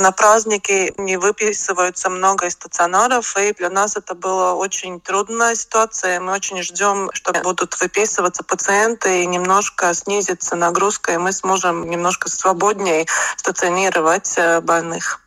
На 0.00 0.12
праздники 0.12 0.94
не 0.96 1.18
выписываются 1.18 2.08
много 2.08 2.46
из 2.46 2.54
стационаров, 2.54 3.36
и 3.36 3.52
для 3.52 3.68
нас 3.68 3.98
это 3.98 4.14
была 4.14 4.54
очень 4.54 4.98
трудная 4.98 5.54
ситуация. 5.54 6.20
Мы 6.20 6.32
очень 6.32 6.62
ждем, 6.62 7.10
что 7.12 7.34
будут 7.42 7.78
выписываться 7.78 8.42
пациенты 8.42 9.22
и 9.22 9.26
немножко 9.26 9.92
снизится 9.92 10.56
нагрузка, 10.56 11.12
и 11.12 11.18
мы 11.18 11.32
сможем 11.32 11.90
немножко 11.90 12.30
свободнее 12.30 13.04
стационировать 13.36 14.32
э, 14.38 14.62
больных. 14.62 15.20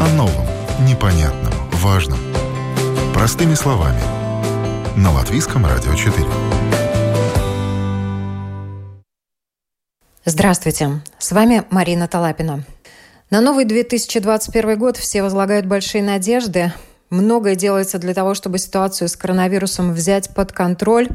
О 0.00 0.08
новом, 0.16 0.48
непонятном, 0.84 1.52
важном. 1.74 2.18
Простыми 3.14 3.54
словами. 3.54 4.02
На 4.96 5.12
Латвийском 5.12 5.64
радио 5.64 5.94
4. 5.94 6.69
Здравствуйте, 10.26 11.00
с 11.18 11.32
вами 11.32 11.64
Марина 11.70 12.06
Талапина. 12.06 12.64
На 13.30 13.40
новый 13.40 13.64
2021 13.64 14.78
год 14.78 14.98
все 14.98 15.22
возлагают 15.22 15.64
большие 15.64 16.04
надежды. 16.04 16.74
Многое 17.08 17.54
делается 17.54 17.98
для 17.98 18.12
того, 18.12 18.34
чтобы 18.34 18.58
ситуацию 18.58 19.08
с 19.08 19.16
коронавирусом 19.16 19.94
взять 19.94 20.34
под 20.34 20.52
контроль. 20.52 21.08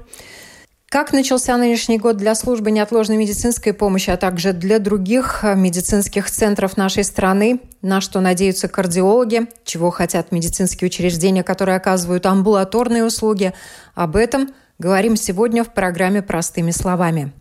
Как 0.90 1.14
начался 1.14 1.56
нынешний 1.56 2.00
год 2.00 2.18
для 2.18 2.34
службы 2.34 2.72
неотложной 2.72 3.18
медицинской 3.18 3.74
помощи, 3.74 4.10
а 4.10 4.18
также 4.18 4.54
для 4.54 4.80
других 4.80 5.44
медицинских 5.56 6.32
центров 6.32 6.76
нашей 6.76 7.04
страны, 7.04 7.60
на 7.84 8.02
что 8.02 8.22
надеются 8.22 8.68
кардиологи, 8.68 9.46
чего 9.66 9.92
хотят 9.92 10.32
медицинские 10.32 10.88
учреждения, 10.88 11.44
которые 11.44 11.78
оказывают 11.78 12.26
амбулаторные 12.26 13.04
услуги, 13.04 13.54
об 13.94 14.16
этом 14.16 14.50
говорим 14.80 15.16
сегодня 15.16 15.64
в 15.64 15.72
программе 15.72 16.24
«Простыми 16.24 16.72
словами». 16.72 17.32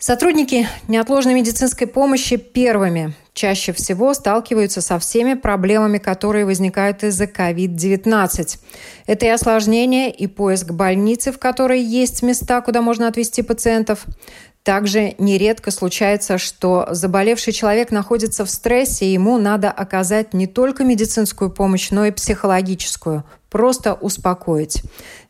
Сотрудники 0.00 0.68
неотложной 0.88 1.34
медицинской 1.34 1.86
помощи 1.86 2.36
первыми 2.36 3.14
чаще 3.34 3.72
всего 3.72 4.14
сталкиваются 4.14 4.80
со 4.80 4.98
всеми 4.98 5.34
проблемами, 5.34 5.98
которые 5.98 6.44
возникают 6.44 7.04
из-за 7.04 7.24
COVID-19. 7.24 8.58
Это 9.06 9.26
и 9.26 9.28
осложнения, 9.28 10.10
и 10.10 10.26
поиск 10.26 10.72
больницы, 10.72 11.30
в 11.30 11.38
которой 11.38 11.80
есть 11.80 12.24
места, 12.24 12.60
куда 12.60 12.82
можно 12.82 13.06
отвезти 13.08 13.42
пациентов, 13.42 14.06
также 14.64 15.14
нередко 15.18 15.70
случается, 15.70 16.38
что 16.38 16.88
заболевший 16.90 17.52
человек 17.52 17.90
находится 17.90 18.44
в 18.46 18.50
стрессе, 18.50 19.04
и 19.04 19.12
ему 19.12 19.38
надо 19.38 19.70
оказать 19.70 20.32
не 20.32 20.46
только 20.46 20.84
медицинскую 20.84 21.50
помощь, 21.50 21.90
но 21.90 22.06
и 22.06 22.10
психологическую, 22.10 23.24
просто 23.50 23.92
успокоить. 23.92 24.82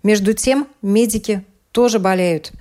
Между 0.05 0.32
тем, 0.34 0.68
медики 0.82 1.44
тоже 1.72 1.98
болеют. 1.98 2.52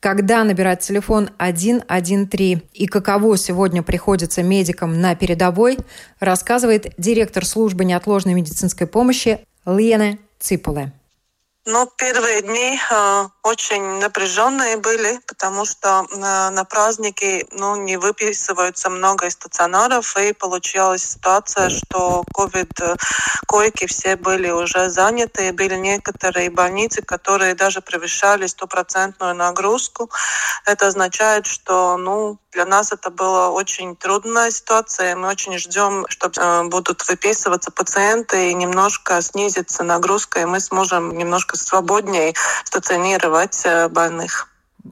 Когда 0.00 0.42
набирать 0.42 0.80
телефон 0.80 1.28
113 1.38 2.64
и 2.72 2.86
каково 2.86 3.36
сегодня 3.36 3.82
приходится 3.82 4.42
медикам 4.42 5.00
на 5.00 5.14
передовой, 5.14 5.78
рассказывает 6.18 6.94
директор 6.96 7.44
службы 7.44 7.84
неотложной 7.84 8.32
медицинской 8.32 8.86
помощи 8.86 9.38
Лена 9.66 10.18
Ципуле. 10.40 10.92
Ну, 11.64 11.88
первые 11.96 12.42
дни 12.42 12.76
э, 12.90 13.28
очень 13.44 14.00
напряженные 14.00 14.78
были, 14.78 15.20
потому 15.28 15.64
что 15.64 16.04
э, 16.10 16.16
на 16.50 16.64
праздники 16.64 17.46
ну, 17.52 17.76
не 17.76 17.96
выписываются 17.98 18.90
много 18.90 19.26
из 19.26 19.34
стационаров, 19.34 20.16
и 20.16 20.32
получалась 20.32 21.04
ситуация, 21.04 21.68
что 21.68 22.24
ковид-койки 22.34 23.86
все 23.86 24.16
были 24.16 24.50
уже 24.50 24.90
заняты, 24.90 25.52
были 25.52 25.76
некоторые 25.76 26.50
больницы, 26.50 27.00
которые 27.00 27.54
даже 27.54 27.80
превышали 27.80 28.48
стопроцентную 28.48 29.36
нагрузку. 29.36 30.10
Это 30.66 30.88
означает, 30.88 31.46
что 31.46 31.96
ну, 31.96 32.38
для 32.52 32.66
нас 32.66 32.92
это 32.92 33.10
была 33.10 33.50
очень 33.50 33.96
трудная 33.96 34.50
ситуация. 34.50 35.16
Мы 35.16 35.28
очень 35.28 35.58
ждем, 35.58 36.06
что 36.08 36.30
э, 36.36 36.68
будут 36.68 37.06
выписываться 37.08 37.70
пациенты 37.70 38.50
и 38.50 38.54
немножко 38.54 39.20
снизится 39.22 39.84
нагрузка, 39.84 40.40
и 40.40 40.44
мы 40.44 40.60
сможем 40.60 41.16
немножко 41.16 41.56
свободнее 41.56 42.34
стационировать 42.64 43.62
э, 43.64 43.88
больных. 43.88 44.48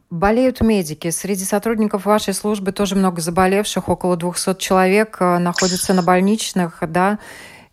Болеют 0.08 0.60
медики. 0.60 1.10
Среди 1.10 1.44
сотрудников 1.44 2.04
вашей 2.06 2.32
службы 2.32 2.72
тоже 2.72 2.94
много 2.94 3.20
заболевших, 3.20 3.88
около 3.88 4.16
200 4.16 4.54
человек 4.58 5.16
э, 5.20 5.38
находятся 5.38 5.92
на 5.94 6.02
больничных, 6.02 6.78
да? 6.80 7.18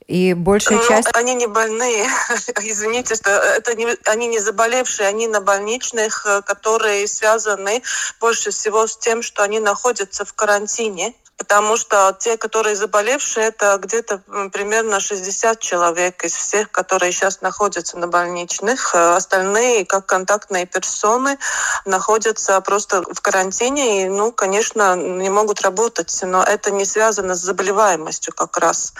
И 0.07 0.33
большая 0.33 0.77
ну, 0.77 0.87
часть... 0.87 1.09
Они 1.13 1.35
не 1.35 1.47
больные, 1.47 2.05
извините, 2.61 3.15
что 3.15 3.29
это 3.29 3.75
не, 3.75 3.87
они 4.05 4.27
не 4.27 4.39
заболевшие, 4.39 5.07
они 5.07 5.27
на 5.27 5.41
больничных, 5.41 6.25
э, 6.25 6.41
которые 6.43 7.07
связаны 7.07 7.83
больше 8.21 8.51
всего 8.51 8.87
с 8.87 8.97
тем, 8.97 9.21
что 9.21 9.43
они 9.43 9.59
находятся 9.59 10.23
в 10.23 10.33
карантине 10.33 11.13
потому 11.37 11.77
что 11.77 12.15
те, 12.19 12.35
которые 12.37 12.75
заболевшие, 12.75 13.47
это 13.47 13.77
где-то 13.81 14.21
примерно 14.51 14.99
60 14.99 15.59
человек 15.59 16.23
из 16.23 16.35
всех, 16.35 16.71
которые 16.71 17.11
сейчас 17.11 17.41
находятся 17.41 17.97
на 17.97 18.07
больничных. 18.07 18.95
Э, 18.95 19.15
остальные, 19.15 19.85
как 19.85 20.07
контактные 20.07 20.65
персоны, 20.65 21.37
находятся 21.85 22.59
просто 22.61 23.03
в 23.03 23.21
карантине 23.21 24.03
и, 24.05 24.09
ну, 24.09 24.31
конечно, 24.31 24.95
не 24.95 25.29
могут 25.29 25.61
работать, 25.61 26.19
но 26.23 26.43
это 26.43 26.71
не 26.71 26.85
связано 26.85 27.35
с 27.35 27.39
заболеваемостью 27.39 28.33
как 28.33 28.57
раз. 28.57 28.93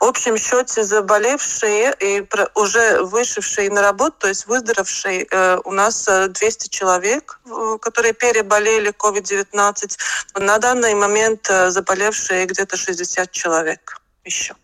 В 0.00 0.04
общем 0.04 0.36
счете 0.36 0.82
заболевшие 0.82 1.94
и 2.00 2.28
уже 2.54 3.02
вышедшие 3.02 3.70
на 3.70 3.82
работу, 3.82 4.16
то 4.18 4.28
есть 4.28 4.46
выздоровевшие, 4.46 5.26
э, 5.30 5.58
у 5.64 5.72
нас 5.72 6.04
200 6.06 6.66
э, 6.66 6.70
человек, 6.70 7.38
которые 7.80 8.14
переболели 8.14 8.90
COVID-19. 8.90 9.96
На 10.40 10.58
данный 10.58 10.94
момент 10.94 11.48
заболевшие 11.70 12.46
где-то 12.46 12.76
60 12.76 13.30
человек 13.30 14.00
еще. 14.24 14.54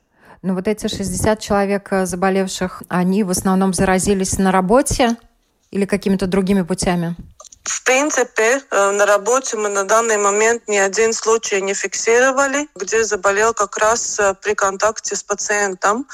Ну 0.45 0.55
вот 0.55 0.69
эти 0.69 0.89
60 0.89 1.41
человек 1.41 1.89
э, 1.91 2.05
заболевших, 2.05 2.83
они 2.89 3.25
в 3.25 3.31
основном 3.31 3.73
заразились 3.73 4.37
на 4.39 4.53
работе 4.53 5.17
или 5.71 5.87
какими-то 5.87 6.27
другими 6.27 6.61
путями? 6.61 7.17
В 7.63 7.83
принципе, 7.83 8.61
э, 8.71 8.91
на 8.91 9.07
работе 9.07 9.57
мы 9.57 9.71
на 9.71 9.85
данный 9.85 10.19
момент 10.19 10.69
ни 10.69 10.77
один 10.77 11.15
случай 11.15 11.63
не 11.63 11.73
фиксировали, 11.73 12.69
где 12.75 13.05
заболел 13.05 13.55
как 13.55 13.79
раз 13.79 14.21
э, 14.21 14.35
при 14.35 14.53
контакте 14.53 15.17
с 15.17 15.23
пациентом. 15.23 16.07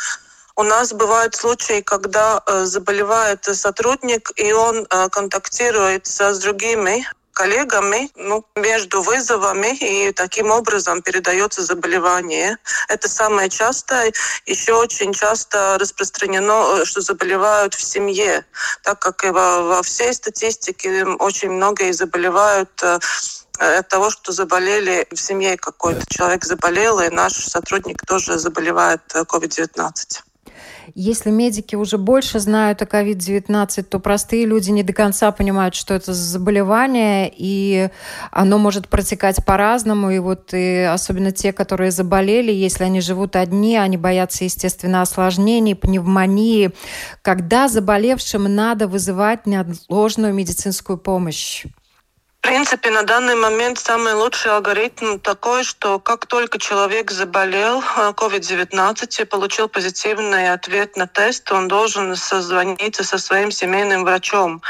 У 0.54 0.62
нас 0.62 0.92
бывают 0.92 1.34
случаи, 1.34 1.80
когда 1.80 2.42
заболевает 2.64 3.44
сотрудник, 3.44 4.30
и 4.36 4.52
он 4.52 4.86
контактирует 5.10 6.06
с 6.06 6.38
другими 6.38 7.04
коллегами 7.32 8.10
ну, 8.16 8.44
между 8.56 9.02
вызовами, 9.02 9.76
и 9.76 10.12
таким 10.12 10.50
образом 10.50 11.02
передается 11.02 11.62
заболевание. 11.62 12.58
Это 12.88 13.08
самое 13.08 13.48
частое. 13.48 14.12
Еще 14.46 14.74
очень 14.74 15.12
часто 15.12 15.76
распространено, 15.78 16.84
что 16.84 17.00
заболевают 17.00 17.74
в 17.74 17.82
семье, 17.82 18.44
так 18.82 18.98
как 19.00 19.24
и 19.24 19.30
во, 19.30 19.62
во 19.62 19.82
всей 19.82 20.12
статистике 20.12 21.04
очень 21.04 21.50
многие 21.50 21.92
заболевают 21.92 22.70
э, 22.82 22.98
от 23.58 23.88
того, 23.88 24.10
что 24.10 24.32
заболели 24.32 25.06
в 25.10 25.16
семье 25.16 25.56
какой-то 25.56 26.02
человек 26.08 26.44
заболел, 26.44 27.00
и 27.00 27.08
наш 27.10 27.34
сотрудник 27.34 28.04
тоже 28.06 28.38
заболевает 28.38 29.02
COVID-19. 29.14 30.29
Если 30.94 31.30
медики 31.30 31.74
уже 31.74 31.98
больше 31.98 32.38
знают 32.40 32.82
о 32.82 32.84
COVID-19, 32.84 33.82
то 33.84 33.98
простые 33.98 34.46
люди 34.46 34.70
не 34.70 34.82
до 34.82 34.92
конца 34.92 35.30
понимают, 35.32 35.74
что 35.74 35.94
это 35.94 36.12
за 36.12 36.22
заболевание, 36.22 37.32
и 37.34 37.90
оно 38.30 38.58
может 38.58 38.88
протекать 38.88 39.44
по-разному. 39.44 40.10
И 40.10 40.18
вот 40.18 40.52
и 40.52 40.80
особенно 40.82 41.32
те, 41.32 41.52
которые 41.52 41.90
заболели, 41.90 42.52
если 42.52 42.84
они 42.84 43.00
живут 43.00 43.36
одни, 43.36 43.76
они 43.76 43.96
боятся, 43.96 44.44
естественно, 44.44 45.02
осложнений, 45.02 45.76
пневмонии. 45.76 46.70
Когда 47.22 47.68
заболевшим 47.68 48.54
надо 48.54 48.88
вызывать 48.88 49.46
неотложную 49.46 50.34
медицинскую 50.34 50.98
помощь? 50.98 51.66
В 52.40 52.42
принципе, 52.42 52.88
на 52.90 53.02
данный 53.02 53.34
момент 53.34 53.78
самый 53.78 54.14
лучший 54.14 54.50
алгоритм 54.50 55.18
такой, 55.18 55.62
что 55.62 55.98
как 55.98 56.24
только 56.24 56.58
человек 56.58 57.10
заболел 57.10 57.80
COVID-19 57.80 59.04
э, 59.18 59.22
и 59.22 59.24
получил 59.26 59.68
позитивный 59.68 60.50
ответ 60.50 60.96
на 60.96 61.06
тест, 61.06 61.52
он 61.52 61.68
должен 61.68 62.16
созвониться 62.16 63.04
со 63.04 63.18
своим 63.18 63.50
семейным 63.50 64.04
врачом. 64.04 64.62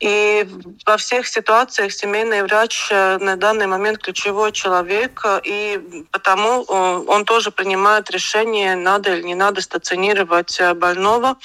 И 0.00 0.46
во 0.84 0.98
всех 0.98 1.26
ситуациях 1.26 1.92
семейный 1.92 2.42
врач 2.42 2.88
э, 2.90 3.16
на 3.18 3.36
данный 3.36 3.66
момент 3.66 4.00
ключевой 4.00 4.52
человек, 4.52 5.22
э, 5.24 5.40
и 5.44 6.04
потому 6.12 6.62
он 6.68 7.24
тоже 7.24 7.50
принимает 7.50 8.10
решение, 8.10 8.76
надо 8.76 9.14
или 9.14 9.22
не 9.22 9.34
надо 9.34 9.62
стационировать 9.62 10.60
больного. 10.76 11.36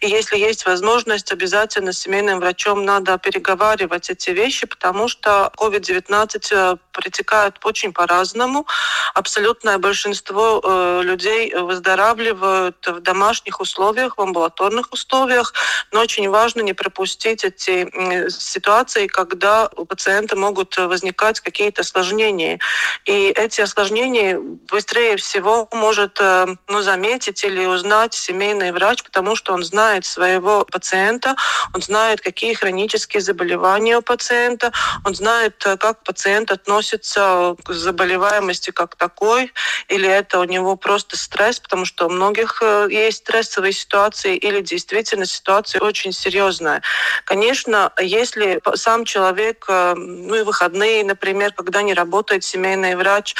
И 0.00 0.08
если 0.08 0.36
есть 0.36 0.66
возможность, 0.66 1.30
обязательно 1.30 1.92
с 1.92 2.00
семейным 2.00 2.40
врачом 2.40 2.84
надо 2.84 3.16
переговаривать 3.18 4.10
эти 4.10 4.30
вещи, 4.30 4.66
потому 4.66 4.87
потому 4.88 5.08
что 5.08 5.52
COVID-19 5.58 6.78
протекает 6.92 7.56
очень 7.62 7.92
по-разному. 7.92 8.66
Абсолютное 9.14 9.76
большинство 9.76 10.62
э, 10.64 11.02
людей 11.04 11.54
выздоравливают 11.54 12.86
в 12.86 13.00
домашних 13.00 13.60
условиях, 13.60 14.16
в 14.16 14.20
амбулаторных 14.22 14.90
условиях, 14.90 15.52
но 15.92 16.00
очень 16.00 16.30
важно 16.30 16.62
не 16.62 16.72
пропустить 16.72 17.44
эти 17.44 17.86
ситуации, 18.30 19.06
когда 19.06 19.68
у 19.76 19.84
пациента 19.84 20.36
могут 20.36 20.76
возникать 20.78 21.40
какие-то 21.40 21.82
осложнения. 21.82 22.58
И 23.04 23.28
эти 23.28 23.60
осложнения 23.60 24.38
быстрее 24.40 25.16
всего 25.18 25.68
может 25.72 26.18
э, 26.20 26.46
ну, 26.66 26.80
заметить 26.80 27.44
или 27.44 27.66
узнать 27.66 28.14
семейный 28.14 28.72
врач, 28.72 29.02
потому 29.04 29.36
что 29.36 29.52
он 29.52 29.62
знает 29.62 30.06
своего 30.06 30.64
пациента, 30.64 31.36
он 31.74 31.82
знает, 31.82 32.22
какие 32.22 32.54
хронические 32.54 33.20
заболевания 33.20 33.98
у 33.98 34.02
пациента, 34.02 34.72
он 35.04 35.14
знает, 35.14 35.62
э, 35.66 35.76
как 35.76 36.02
пациент 36.02 36.50
относится 36.50 37.54
к 37.64 37.72
заболеваемости 37.72 38.70
как 38.70 38.96
такой, 38.96 39.52
или 39.88 40.08
это 40.08 40.40
у 40.40 40.44
него 40.44 40.76
просто 40.76 41.16
стресс, 41.16 41.60
потому 41.60 41.84
что 41.84 42.06
у 42.06 42.10
многих 42.10 42.58
э, 42.62 42.88
есть 42.90 43.18
стрессовые 43.18 43.72
ситуации, 43.72 44.36
или 44.36 44.60
действительно 44.60 45.26
ситуация 45.26 45.80
очень 45.80 46.12
серьезная. 46.12 46.82
Конечно, 47.24 47.92
если 48.00 48.60
сам 48.74 49.04
человек, 49.04 49.66
ну 49.68 50.34
и 50.34 50.42
выходные, 50.42 51.04
например, 51.04 51.52
когда 51.52 51.82
не 51.82 51.94
работает 51.94 52.44
семейный 52.44 52.96
врач, 52.96 53.34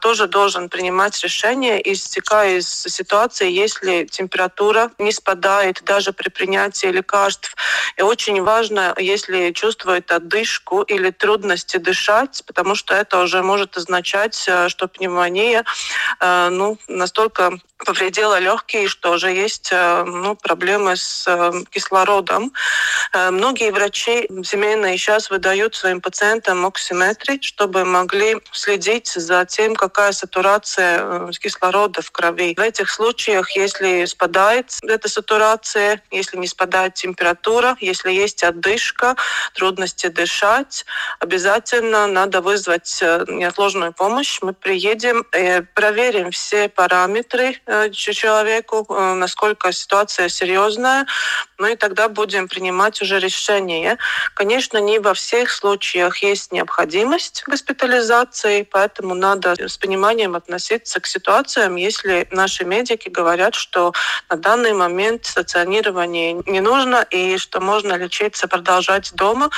тоже 0.00 0.26
должен 0.26 0.68
принимать 0.68 1.20
решение, 1.22 1.80
истекая 1.92 2.58
из 2.58 2.68
ситуации, 2.68 3.50
если 3.50 4.04
температура 4.04 4.90
не 4.98 5.12
спадает 5.12 5.82
даже 5.84 6.12
при 6.12 6.28
принятии 6.28 6.86
лекарств. 6.86 7.54
И 7.96 8.02
очень 8.02 8.42
важно, 8.42 8.94
если 8.98 9.52
чувствует 9.52 10.10
или 10.82 11.10
трудности 11.10 11.76
дышать, 11.76 12.42
потому 12.46 12.74
что 12.74 12.94
это 12.94 13.18
уже 13.18 13.42
может 13.42 13.76
означать, 13.76 14.44
э, 14.46 14.68
что 14.68 14.88
пневмония 14.88 15.64
э, 16.20 16.48
ну, 16.50 16.78
настолько 16.88 17.58
повредила 17.84 18.38
легкие, 18.38 18.88
что 18.88 19.12
уже 19.12 19.30
есть 19.30 19.70
э, 19.72 20.04
ну, 20.04 20.34
проблемы 20.34 20.96
с 20.96 21.26
кислородом. 21.70 22.52
Многие 23.14 23.70
врачи 23.72 24.28
семейные 24.44 24.98
сейчас 24.98 25.30
выдают 25.30 25.74
своим 25.74 26.00
пациентам 26.00 26.66
оксиметрии, 26.66 27.38
чтобы 27.40 27.84
могли 27.84 28.36
следить 28.52 29.08
за 29.08 29.44
тем, 29.46 29.74
какая 29.74 30.12
сатурация 30.12 31.30
кислорода 31.32 32.02
в 32.02 32.10
крови. 32.10 32.54
В 32.56 32.60
этих 32.60 32.90
случаях, 32.90 33.50
если 33.56 34.04
спадает 34.04 34.76
эта 34.82 35.08
сатурация, 35.08 36.02
если 36.10 36.36
не 36.36 36.46
спадает 36.46 36.94
температура, 36.94 37.76
если 37.80 38.12
есть 38.12 38.44
отдышка, 38.44 39.16
трудности 39.54 40.08
дышать, 40.08 40.69
обязательно 41.18 42.06
надо 42.06 42.40
вызвать 42.40 42.98
э, 43.02 43.24
неотложную 43.28 43.92
помощь. 43.92 44.38
Мы 44.42 44.52
приедем, 44.52 45.24
проверим 45.74 46.30
все 46.30 46.68
параметры 46.68 47.56
э, 47.66 47.90
человеку, 47.90 48.86
э, 48.88 49.14
насколько 49.14 49.72
ситуация 49.72 50.28
серьезная, 50.28 51.06
ну 51.58 51.66
и 51.66 51.76
тогда 51.76 52.08
будем 52.08 52.48
принимать 52.48 53.02
уже 53.02 53.18
решение. 53.18 53.98
Конечно, 54.34 54.78
не 54.78 54.98
во 54.98 55.14
всех 55.14 55.50
случаях 55.50 56.18
есть 56.18 56.52
необходимость 56.52 57.44
госпитализации, 57.46 58.62
поэтому 58.62 59.14
надо 59.14 59.54
с 59.58 59.76
пониманием 59.76 60.34
относиться 60.34 61.00
к 61.00 61.06
ситуациям, 61.06 61.76
если 61.76 62.26
наши 62.30 62.64
медики 62.64 63.08
говорят, 63.08 63.54
что 63.54 63.92
на 64.28 64.36
данный 64.36 64.72
момент 64.72 65.26
стационирование 65.26 66.42
не 66.46 66.60
нужно 66.60 67.06
и 67.10 67.36
что 67.38 67.60
можно 67.60 67.94
лечиться, 67.96 68.48
продолжать 68.48 69.12
дома. 69.14 69.50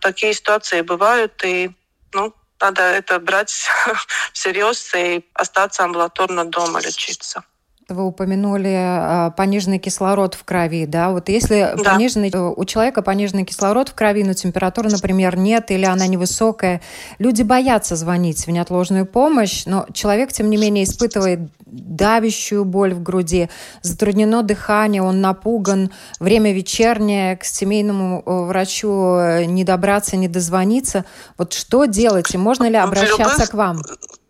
Такие 0.00 0.34
бывают, 0.82 1.44
и 1.44 1.70
ну, 2.12 2.34
надо 2.60 2.82
это 2.82 3.20
брать 3.20 3.68
всерьез 4.32 4.94
и 4.94 5.24
остаться 5.34 5.84
амбулаторно 5.84 6.44
дома 6.44 6.80
лечиться. 6.80 7.44
Вы 7.88 8.04
упомянули 8.04 8.74
а, 8.76 9.30
пониженный 9.30 9.78
кислород 9.78 10.34
в 10.34 10.44
крови, 10.44 10.84
да? 10.84 11.10
Вот 11.10 11.30
если 11.30 11.72
да. 11.74 11.92
пониженный, 11.92 12.30
э, 12.30 12.38
у 12.38 12.64
человека 12.66 13.00
пониженный 13.00 13.46
кислород 13.46 13.88
в 13.88 13.94
крови, 13.94 14.24
но 14.24 14.34
температуры, 14.34 14.90
например, 14.90 15.38
нет 15.38 15.70
или 15.70 15.86
она 15.86 16.06
невысокая, 16.06 16.82
люди 17.18 17.40
боятся 17.40 17.96
звонить 17.96 18.46
в 18.46 18.50
неотложную 18.50 19.06
помощь, 19.06 19.64
но 19.64 19.86
человек, 19.94 20.32
тем 20.32 20.50
не 20.50 20.58
менее, 20.58 20.84
испытывает 20.84 21.40
давящую 21.64 22.66
боль 22.66 22.92
в 22.92 23.02
груди, 23.02 23.48
затруднено 23.80 24.42
дыхание, 24.42 25.02
он 25.02 25.22
напуган, 25.22 25.90
время 26.20 26.52
вечернее, 26.52 27.38
к 27.38 27.44
семейному 27.44 28.22
э, 28.26 28.30
врачу 28.30 29.14
э, 29.16 29.44
не 29.46 29.64
добраться, 29.64 30.18
не 30.18 30.28
дозвониться. 30.28 31.06
Вот 31.38 31.54
что 31.54 31.86
делать? 31.86 32.34
И 32.34 32.36
можно 32.36 32.68
ли 32.68 32.76
обращаться 32.76 33.46
к 33.46 33.54
вам? 33.54 33.80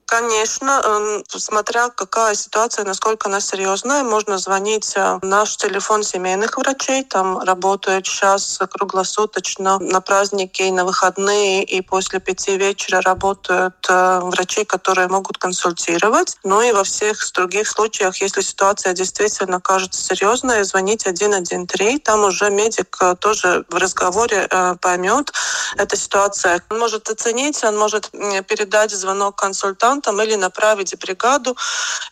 Конечно, 0.09 1.23
смотря 1.29 1.91
какая 1.91 2.35
ситуация, 2.35 2.87
насколько 2.87 3.29
она 3.29 3.41
серьезная, 3.41 4.03
можно 4.05 4.39
звонить 4.39 4.95
в 4.97 5.21
наш 5.23 5.59
телефон 5.59 6.03
семейных 6.03 6.57
врачей. 6.57 7.05
Там 7.05 7.39
работают 7.41 8.07
сейчас 8.07 8.59
круглосуточно 8.71 9.79
на 9.79 10.01
праздники 10.01 10.63
и 10.63 10.71
на 10.71 10.87
выходные, 10.87 11.63
и 11.63 11.83
после 11.83 12.21
пяти 12.21 12.57
вечера 12.57 13.03
работают 13.03 13.75
э, 13.91 14.21
врачи, 14.23 14.65
которые 14.65 15.09
могут 15.09 15.37
консультировать. 15.37 16.39
Ну 16.43 16.63
и 16.63 16.73
во 16.73 16.85
всех 16.85 17.23
других 17.35 17.69
случаях, 17.69 18.17
если 18.23 18.41
ситуация 18.41 18.95
действительно 18.95 19.61
кажется 19.61 20.03
серьезной, 20.03 20.65
звонить 20.65 21.03
113. 21.03 22.03
Там 22.03 22.25
уже 22.25 22.49
медик 22.49 22.97
э, 23.03 23.15
тоже 23.21 23.67
в 23.69 23.75
разговоре 23.75 24.49
э, 24.51 24.77
поймет 24.81 25.35
эту 25.77 25.97
ситуацию. 25.97 26.63
Он 26.71 26.79
может 26.79 27.11
оценить, 27.11 27.63
он 27.63 27.77
может 27.77 28.11
передать 28.11 28.91
звонок 28.91 29.37
консультанту, 29.37 29.98
консультантом 29.99 30.21
или 30.23 30.37
направить 30.37 30.99
бригаду, 30.99 31.57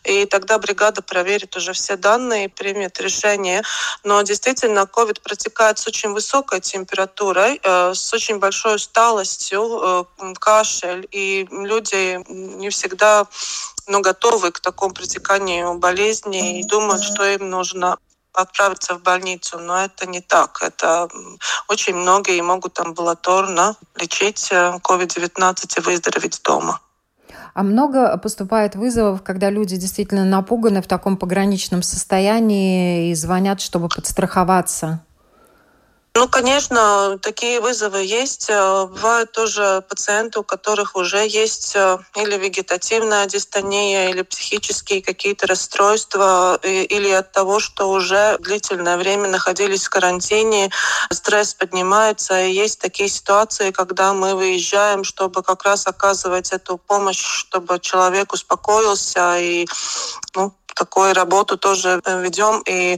и 0.03 0.25
тогда 0.25 0.57
бригада 0.57 1.01
проверит 1.01 1.55
уже 1.55 1.71
все 1.71 1.95
данные 1.95 2.45
и 2.45 2.47
примет 2.47 2.99
решение. 2.99 3.63
Но 4.03 4.21
действительно, 4.23 4.85
COVID 4.85 5.21
протекает 5.21 5.77
с 5.77 5.87
очень 5.87 6.13
высокой 6.13 6.59
температурой, 6.59 7.59
э, 7.63 7.93
с 7.93 8.13
очень 8.13 8.39
большой 8.39 8.75
усталостью, 8.75 10.07
э, 10.19 10.33
кашель, 10.39 11.07
и 11.11 11.47
люди 11.51 12.19
не 12.27 12.69
всегда 12.69 13.25
ну, 13.87 14.01
готовы 14.01 14.51
к 14.51 14.59
такому 14.59 14.93
протеканию 14.93 15.73
болезни 15.79 16.59
и 16.59 16.63
думают, 16.63 17.03
что 17.03 17.23
им 17.23 17.49
нужно 17.49 17.97
отправиться 18.33 18.93
в 18.93 19.01
больницу, 19.01 19.59
но 19.59 19.73
это 19.85 20.05
не 20.05 20.21
так. 20.21 20.61
Это 20.61 21.07
очень 21.69 21.95
многие 21.95 22.41
могут 22.41 22.79
амбулаторно 22.79 23.75
лечить 23.95 24.51
COVID-19 24.51 25.77
э, 25.77 25.79
и 25.79 25.81
выздороветь 25.81 26.41
дома. 26.43 26.79
А 27.57 27.63
много 27.63 28.15
поступает 28.19 28.75
вызовов, 28.75 29.23
когда 29.23 29.49
люди 29.49 29.77
действительно 29.77 30.23
напуганы 30.25 30.79
в 30.83 30.85
таком 30.85 31.17
пограничном 31.17 31.81
состоянии 31.81 33.09
и 33.09 33.15
звонят, 33.15 33.61
чтобы 33.61 33.89
подстраховаться? 33.89 35.01
Ну, 36.17 36.27
конечно, 36.27 37.19
такие 37.21 37.61
вызовы 37.61 38.03
есть. 38.03 38.47
Э, 38.49 38.87
бывают 38.87 39.31
тоже 39.33 39.83
пациенты, 39.87 40.39
у 40.39 40.43
которых 40.43 40.95
уже 40.95 41.27
есть 41.27 41.75
э, 41.75 41.99
или 42.15 42.37
вегетативная 42.37 43.27
дистония, 43.27 44.09
или 44.09 44.23
психические 44.23 45.03
какие-то 45.03 45.45
расстройства, 45.45 46.59
или 46.63 47.11
от 47.11 47.31
того, 47.33 47.59
что 47.59 47.91
уже 47.91 48.39
длительное 48.39 48.97
время 48.97 49.27
находились 49.27 49.85
в 49.85 49.91
карантине, 49.91 50.71
стресс 51.11 51.53
поднимается. 51.53 52.41
И 52.45 52.51
есть 52.51 52.79
такие 52.79 53.09
ситуации, 53.09 53.69
когда 53.69 54.11
мы 54.13 54.33
выезжаем, 54.33 55.03
чтобы 55.03 55.43
как 55.43 55.65
раз 55.65 55.85
оказывать 55.85 56.51
эту 56.51 56.79
помощь, 56.79 57.21
чтобы 57.21 57.79
человек 57.79 58.33
успокоился 58.33 59.37
и 59.37 59.67
ну, 60.35 60.51
такую 60.77 61.13
работу 61.13 61.57
тоже 61.57 62.01
э, 62.05 62.21
ведем. 62.21 62.61
И 62.67 62.97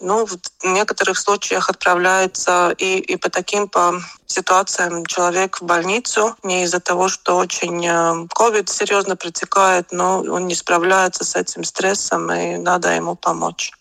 ну, 0.00 0.26
в 0.26 0.38
некоторых 0.64 1.18
случаях 1.18 1.68
отправляется 1.70 2.74
и, 2.78 2.98
и 2.98 3.16
по 3.16 3.30
таким 3.30 3.68
по 3.68 4.00
ситуациям 4.26 5.04
человек 5.06 5.60
в 5.60 5.64
больницу 5.64 6.34
не 6.42 6.64
из-за 6.64 6.80
того, 6.80 7.08
что 7.08 7.36
очень 7.36 7.86
COVID 7.86 8.64
э, 8.64 8.72
серьезно 8.72 9.16
протекает, 9.16 9.92
но 9.92 10.20
он 10.20 10.46
не 10.46 10.54
справляется 10.54 11.24
с 11.24 11.36
этим 11.36 11.64
стрессом, 11.64 12.32
и 12.32 12.56
надо 12.56 12.94
ему 12.94 13.14
помочь. 13.14 13.72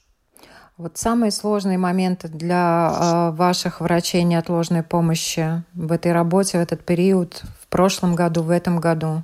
Вот 0.77 0.97
самые 0.97 1.31
сложные 1.31 1.77
моменты 1.77 2.27
для 2.27 2.91
э, 2.91 3.35
ваших 3.35 3.81
врачей 3.81 4.23
неотложной 4.23 4.81
помощи 4.81 5.63
в 5.73 5.91
этой 5.91 6.11
работе, 6.11 6.57
в 6.57 6.61
этот 6.61 6.83
период, 6.83 7.43
в 7.61 7.67
прошлом 7.67 8.15
году, 8.15 8.41
в 8.41 8.49
этом 8.49 8.79
году 8.79 9.23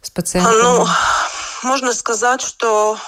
с 0.00 0.10
пациентами? 0.10 0.62
Ну, 0.62 0.86
можно 1.62 1.92
сказать, 1.92 2.40
что 2.40 2.98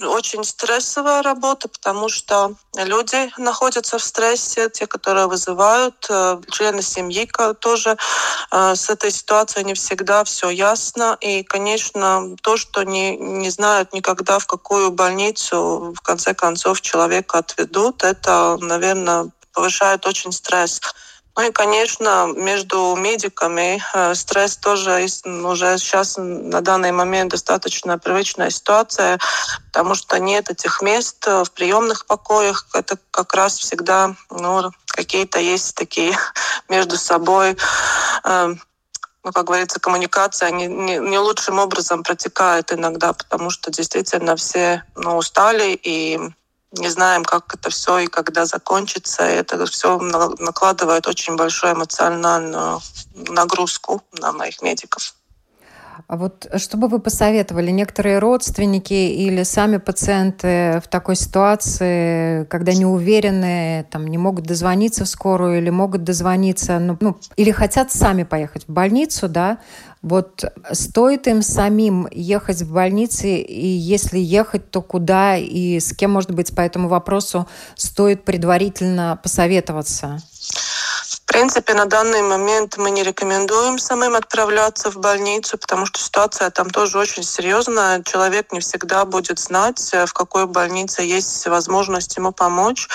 очень 0.00 0.42
стрессовая 0.42 1.22
работа, 1.22 1.68
потому 1.68 2.08
что 2.08 2.54
люди 2.74 3.30
находятся 3.38 3.98
в 3.98 4.02
стрессе, 4.02 4.70
те, 4.70 4.86
которые 4.86 5.26
вызывают, 5.26 6.06
э, 6.08 6.40
члены 6.50 6.82
семьи 6.82 7.30
тоже. 7.60 7.96
Э, 8.50 8.74
с 8.74 8.88
этой 8.88 9.10
ситуацией 9.10 9.64
не 9.64 9.74
всегда 9.74 10.24
все 10.24 10.50
ясно. 10.50 11.16
И, 11.20 11.42
конечно, 11.44 12.36
то, 12.42 12.56
что 12.56 12.82
не, 12.82 13.16
не 13.16 13.50
знают 13.50 13.92
никогда, 13.92 14.38
в 14.38 14.46
какую 14.46 14.90
больницу, 14.90 15.94
в 15.96 16.00
конце 16.00 16.34
концов, 16.34 16.80
человека 16.80 17.38
отведут, 17.38 18.02
это, 18.02 18.56
наверное, 18.60 19.30
повышает 19.52 20.06
очень 20.06 20.32
стресс. 20.32 20.80
Ну 21.34 21.48
и, 21.48 21.50
конечно, 21.50 22.30
между 22.36 22.94
медиками 22.94 23.82
э, 23.94 24.14
стресс 24.14 24.56
тоже 24.58 25.06
уже 25.24 25.78
сейчас 25.78 26.16
на 26.18 26.60
данный 26.60 26.92
момент 26.92 27.30
достаточно 27.30 27.98
привычная 27.98 28.50
ситуация, 28.50 29.18
потому 29.72 29.94
что 29.94 30.18
нет 30.18 30.50
этих 30.50 30.82
мест 30.82 31.26
в 31.26 31.50
приемных 31.52 32.04
покоях. 32.04 32.66
Это 32.74 32.98
как 33.10 33.32
раз 33.34 33.58
всегда 33.58 34.14
ну, 34.30 34.70
какие-то 34.86 35.40
есть 35.40 35.74
такие 35.74 36.14
между 36.68 36.98
собой 36.98 37.56
э, 38.24 38.54
ну, 39.24 39.30
как 39.32 39.44
говорится, 39.44 39.80
коммуникация 39.80 40.50
не, 40.50 40.66
не, 40.66 40.98
не 40.98 41.18
лучшим 41.18 41.58
образом 41.58 42.02
протекает 42.02 42.72
иногда, 42.72 43.12
потому 43.12 43.50
что 43.50 43.70
действительно 43.70 44.36
все 44.36 44.84
ну, 44.96 45.16
устали 45.16 45.78
и 45.82 46.18
не 46.72 46.88
знаем, 46.88 47.24
как 47.24 47.54
это 47.54 47.70
все 47.70 47.98
и 47.98 48.06
когда 48.06 48.46
закончится. 48.46 49.22
Это 49.22 49.64
все 49.66 49.98
накладывает 49.98 51.06
очень 51.06 51.36
большую 51.36 51.74
эмоциональную 51.74 52.80
нагрузку 53.14 54.02
на 54.12 54.32
моих 54.32 54.62
медиков. 54.62 55.14
А 56.08 56.16
вот 56.16 56.46
что 56.56 56.76
бы 56.76 56.88
вы 56.88 56.98
посоветовали? 56.98 57.70
Некоторые 57.70 58.18
родственники 58.18 58.92
или 58.92 59.42
сами 59.42 59.76
пациенты 59.76 60.80
в 60.84 60.88
такой 60.88 61.16
ситуации, 61.16 62.44
когда 62.46 62.72
не 62.72 62.86
уверены, 62.86 63.86
там, 63.90 64.06
не 64.06 64.18
могут 64.18 64.44
дозвониться 64.44 65.04
в 65.04 65.08
скорую 65.08 65.58
или 65.58 65.70
могут 65.70 66.04
дозвониться, 66.04 66.78
ну, 66.78 66.96
ну, 67.00 67.18
или 67.36 67.50
хотят 67.50 67.92
сами 67.92 68.24
поехать 68.24 68.64
в 68.66 68.72
больницу, 68.72 69.28
да, 69.28 69.58
вот 70.02 70.44
стоит 70.72 71.28
им 71.28 71.42
самим 71.42 72.08
ехать 72.10 72.62
в 72.62 72.72
больницу, 72.72 73.26
и 73.26 73.66
если 73.66 74.18
ехать, 74.18 74.70
то 74.70 74.82
куда 74.82 75.36
и 75.36 75.78
с 75.78 75.94
кем, 75.94 76.10
может 76.10 76.32
быть, 76.32 76.54
по 76.54 76.60
этому 76.60 76.88
вопросу 76.88 77.48
стоит 77.76 78.24
предварительно 78.24 79.18
посоветоваться? 79.22 80.18
В 81.08 81.20
принципе, 81.32 81.72
на 81.72 81.86
данный 81.86 82.20
момент 82.20 82.76
мы 82.76 82.90
не 82.90 83.02
рекомендуем 83.02 83.78
самим 83.78 84.16
отправляться 84.16 84.90
в 84.90 84.96
больницу, 84.96 85.56
потому 85.56 85.86
что 85.86 85.98
ситуация 85.98 86.50
там 86.50 86.68
тоже 86.68 86.98
очень 86.98 87.22
серьезная. 87.22 88.02
Человек 88.02 88.52
не 88.52 88.60
всегда 88.60 89.06
будет 89.06 89.38
знать, 89.38 89.88
э, 89.92 90.04
в 90.04 90.12
какой 90.12 90.46
больнице 90.46 91.02
есть 91.02 91.46
возможность 91.46 92.16
ему 92.16 92.32
помочь. 92.32 92.86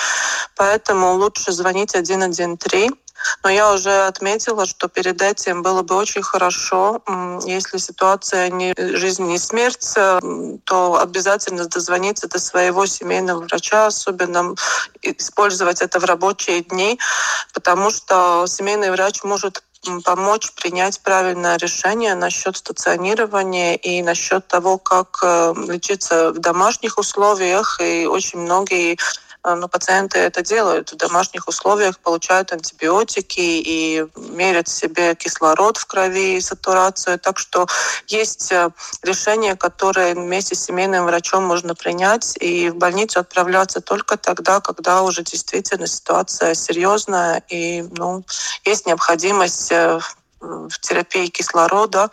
Поэтому 0.54 1.14
лучше 1.14 1.50
звонить 1.50 1.90
113 1.90 2.90
но 3.42 3.50
я 3.50 3.72
уже 3.72 4.06
отметила, 4.06 4.66
что 4.66 4.88
перед 4.88 5.22
этим 5.22 5.62
было 5.62 5.82
бы 5.82 5.94
очень 5.94 6.22
хорошо, 6.22 7.02
если 7.44 7.78
ситуация 7.78 8.50
не 8.50 8.74
жизнь, 8.76 9.24
не 9.24 9.38
смерть, 9.38 9.94
то 10.64 11.00
обязательно 11.00 11.66
дозвониться 11.66 12.28
до 12.28 12.38
своего 12.38 12.86
семейного 12.86 13.42
врача, 13.42 13.86
особенно 13.86 14.54
использовать 15.02 15.82
это 15.82 16.00
в 16.00 16.04
рабочие 16.04 16.62
дни, 16.62 16.98
потому 17.52 17.90
что 17.90 18.46
семейный 18.46 18.90
врач 18.90 19.22
может 19.22 19.62
помочь 20.04 20.52
принять 20.54 21.00
правильное 21.00 21.56
решение 21.56 22.14
насчет 22.14 22.56
стационирования 22.56 23.76
и 23.76 24.02
насчет 24.02 24.46
того, 24.48 24.78
как 24.78 25.20
э, 25.22 25.54
лечиться 25.68 26.32
в 26.32 26.38
домашних 26.38 26.98
условиях. 26.98 27.80
И 27.80 28.06
очень 28.06 28.40
многие 28.40 28.98
но 29.54 29.68
пациенты 29.68 30.18
это 30.18 30.42
делают 30.42 30.92
в 30.92 30.96
домашних 30.96 31.48
условиях, 31.48 31.98
получают 31.98 32.52
антибиотики 32.52 33.40
и 33.40 34.06
мерят 34.16 34.68
себе 34.68 35.14
кислород 35.14 35.76
в 35.76 35.86
крови, 35.86 36.40
сатурацию. 36.40 37.18
Так 37.18 37.38
что 37.38 37.66
есть 38.06 38.52
э, 38.52 38.70
решения, 39.02 39.56
которые 39.56 40.14
вместе 40.14 40.54
с 40.54 40.64
семейным 40.64 41.06
врачом 41.06 41.44
можно 41.44 41.74
принять 41.74 42.36
и 42.40 42.70
в 42.70 42.76
больницу 42.76 43.20
отправляться 43.20 43.80
только 43.80 44.16
тогда, 44.16 44.60
когда 44.60 45.02
уже 45.02 45.22
действительно 45.22 45.86
ситуация 45.86 46.54
серьезная 46.54 47.42
и 47.48 47.82
ну, 47.96 48.24
есть 48.64 48.86
необходимость 48.86 49.72
э, 49.72 50.00
в 50.40 50.78
терапии 50.80 51.26
кислорода 51.26 52.10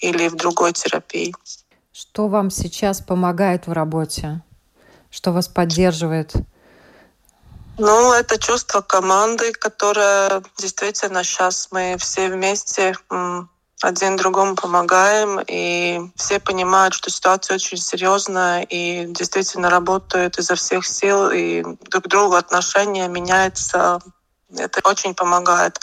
или 0.00 0.28
в 0.28 0.36
другой 0.36 0.72
терапии. 0.72 1.34
Что 1.92 2.28
вам 2.28 2.50
сейчас 2.50 3.00
помогает 3.00 3.66
в 3.66 3.72
работе? 3.72 4.42
Что 5.10 5.32
вас 5.32 5.48
поддерживает? 5.48 6.32
Ну, 7.78 8.12
это 8.12 8.38
чувство 8.38 8.80
команды, 8.80 9.52
которое 9.52 10.42
действительно 10.58 11.22
сейчас 11.22 11.68
мы 11.70 11.96
все 11.98 12.28
вместе 12.28 12.96
один 13.80 14.16
другому 14.16 14.56
помогаем, 14.56 15.38
и 15.46 16.00
все 16.16 16.40
понимают, 16.40 16.94
что 16.94 17.10
ситуация 17.10 17.54
очень 17.54 17.78
серьезная, 17.78 18.62
и 18.62 19.06
действительно 19.06 19.70
работают 19.70 20.38
изо 20.38 20.56
всех 20.56 20.84
сил, 20.84 21.30
и 21.30 21.62
друг 21.88 22.04
к 22.04 22.08
другу 22.08 22.34
отношения 22.34 23.06
меняются 23.06 24.00
это 24.56 24.80
очень 24.84 25.14
помогает. 25.14 25.78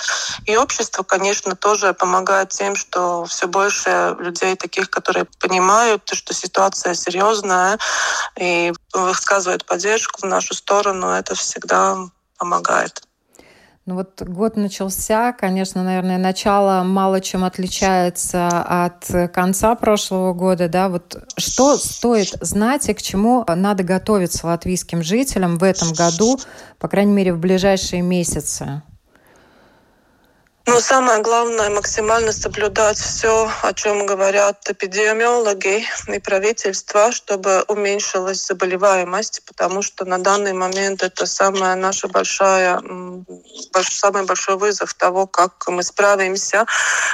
И 0.46 0.58
общество, 0.58 1.04
конечно, 1.04 1.56
тоже 1.56 1.94
помогает 1.94 2.50
тем, 2.50 2.76
что 2.76 3.26
все 3.26 3.48
больше 3.48 4.16
людей 4.20 4.56
таких, 4.56 4.90
которые 4.90 5.26
понимают, 5.40 6.10
что 6.12 6.34
ситуация 6.34 6.96
серьезная 6.96 7.78
и 8.38 8.74
высказывают 8.94 9.66
поддержку 9.66 10.22
в 10.22 10.26
нашу 10.26 10.54
сторону. 10.54 11.10
Это 11.10 11.36
всегда 11.36 11.98
помогает. 12.38 13.02
Ну 13.88 13.94
вот 13.94 14.20
год 14.24 14.58
начался, 14.58 15.32
конечно, 15.32 15.84
наверное, 15.84 16.18
начало 16.18 16.82
мало 16.84 17.22
чем 17.22 17.44
отличается 17.44 18.48
от 18.48 19.06
конца 19.32 19.76
прошлого 19.76 20.34
года, 20.34 20.68
да, 20.68 20.90
вот 20.90 21.24
что 21.38 21.78
стоит 21.78 22.30
знать 22.42 22.90
и 22.90 22.96
к 22.96 23.02
чему 23.04 23.46
надо 23.48 23.84
готовиться 23.84 24.48
латвийским 24.48 25.04
жителям 25.04 25.60
в 25.60 25.64
этом 25.64 25.94
году, 25.94 26.40
по 26.80 26.88
крайней 26.88 27.14
мере, 27.14 27.34
в 27.34 27.38
ближайшие 27.38 28.02
месяцы? 28.02 28.82
Но 30.68 30.80
самое 30.80 31.22
главное 31.22 31.70
максимально 31.70 32.32
соблюдать 32.32 32.98
все, 32.98 33.52
о 33.62 33.74
чем 33.74 34.08
говорят 34.08 34.68
эпидемиологи 34.68 35.86
и 36.08 36.20
правительство, 36.20 37.12
чтобы 37.12 37.64
уменьшилась 37.68 38.46
заболеваемость, 38.46 39.44
потому 39.46 39.84
что 39.84 40.06
на 40.06 40.18
данный 40.18 40.54
момент 40.54 41.04
это 41.04 41.28
самая 41.28 41.76
наша 41.76 42.08
большая, 42.08 42.82
самый 43.82 44.26
большой 44.26 44.58
вызов 44.58 44.96
того, 44.96 45.28
как 45.28 45.68
мы 45.68 45.84
справимся 45.84 46.66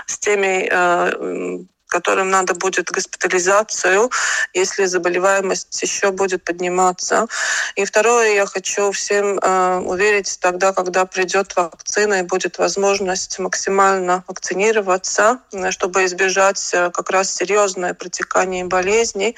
с 0.05 0.17
теми 0.17 0.69
э, 0.71 1.65
которым 1.91 2.29
надо 2.29 2.55
будет 2.55 2.89
госпитализацию, 2.89 4.09
если 4.53 4.85
заболеваемость 4.85 5.81
еще 5.83 6.11
будет 6.11 6.43
подниматься. 6.43 7.27
И 7.75 7.83
второе, 7.85 8.33
я 8.33 8.45
хочу 8.45 8.91
всем 8.91 9.37
э, 9.37 9.77
уверить 9.79 10.37
тогда, 10.39 10.71
когда 10.71 11.05
придет 11.05 11.53
вакцина 11.55 12.15
и 12.15 12.23
будет 12.23 12.57
возможность 12.57 13.37
максимально 13.39 14.23
вакцинироваться, 14.27 15.39
чтобы 15.71 16.05
избежать 16.05 16.71
э, 16.73 16.89
как 16.91 17.09
раз 17.09 17.35
серьезное 17.35 17.93
протекание 17.93 18.63
болезней 18.63 19.35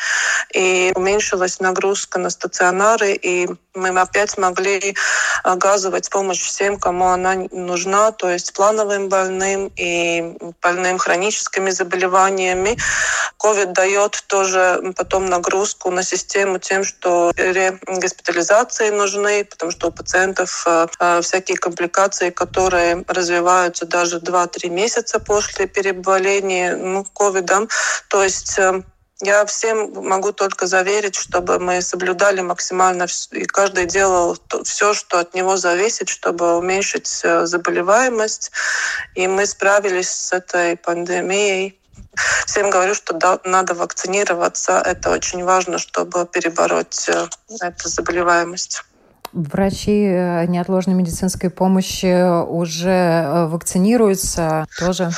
и 0.54 0.92
уменьшилась 0.96 1.60
нагрузка 1.60 2.20
на 2.20 2.30
стационары, 2.30 3.14
и 3.14 3.48
мы 3.76 3.90
опять 4.00 4.38
могли 4.38 4.96
оказывать 5.44 6.10
помощь 6.10 6.42
всем, 6.42 6.80
кому 6.80 7.08
она 7.08 7.36
нужна, 7.52 8.12
то 8.12 8.30
есть 8.30 8.54
плановым 8.54 9.10
больным 9.10 9.72
и 9.76 10.38
больным 10.62 10.98
хроническими 10.98 11.70
заболеваниями. 11.72 12.78
COVID 13.40 13.74
дает 13.74 14.24
тоже 14.28 14.94
потом 14.96 15.26
нагрузку 15.26 15.92
на 15.92 16.04
систему 16.04 16.60
тем, 16.60 16.84
что 16.84 17.32
госпитализации 17.86 18.90
нужны, 18.90 19.46
потому 19.46 19.72
что 19.72 19.88
у 19.88 19.92
пациентов 19.92 20.64
э, 20.66 20.88
э, 21.00 21.22
всякие 21.22 21.58
компликации, 21.58 22.30
которые 22.30 23.04
развиваются 23.08 23.86
даже 23.86 24.20
2-3 24.20 24.70
месяца 24.70 25.20
после 25.20 25.68
переболения 25.68 26.76
ну, 26.76 27.04
ковидом. 27.04 27.68
То 28.08 28.24
есть 28.24 28.58
э, 28.58 28.84
я 29.24 29.46
всем 29.46 29.92
могу 29.94 30.32
только 30.32 30.68
заверить, 30.68 31.16
чтобы 31.16 31.60
мы 31.60 31.82
соблюдали 31.82 32.42
максимально 32.42 33.08
и 33.32 33.46
каждый 33.46 33.86
делал 33.86 34.38
все, 34.64 34.94
что 34.94 35.20
от 35.20 35.34
него 35.34 35.58
зависит, 35.58 36.10
чтобы 36.10 36.58
уменьшить 36.58 37.08
заболеваемость. 37.08 38.52
И 39.16 39.28
мы 39.28 39.46
справились 39.46 40.10
с 40.10 40.34
этой 40.34 40.78
пандемией 40.78 41.80
Всем 42.46 42.70
говорю, 42.70 42.94
что 42.94 43.14
да, 43.14 43.40
надо 43.44 43.74
вакцинироваться. 43.74 44.82
Это 44.86 45.10
очень 45.10 45.44
важно, 45.44 45.80
чтобы 45.80 46.26
перебороть 46.26 47.10
э, 47.10 47.26
эту 47.60 47.90
заболеваемость. 47.90 48.84
Врачи 49.32 50.06
э, 50.06 50.46
неотложной 50.46 50.94
медицинской 50.94 51.50
помощи 51.50 52.44
уже 52.44 52.90
э, 52.90 53.48
вакцинируются 53.48 54.68
тоже? 54.78 55.10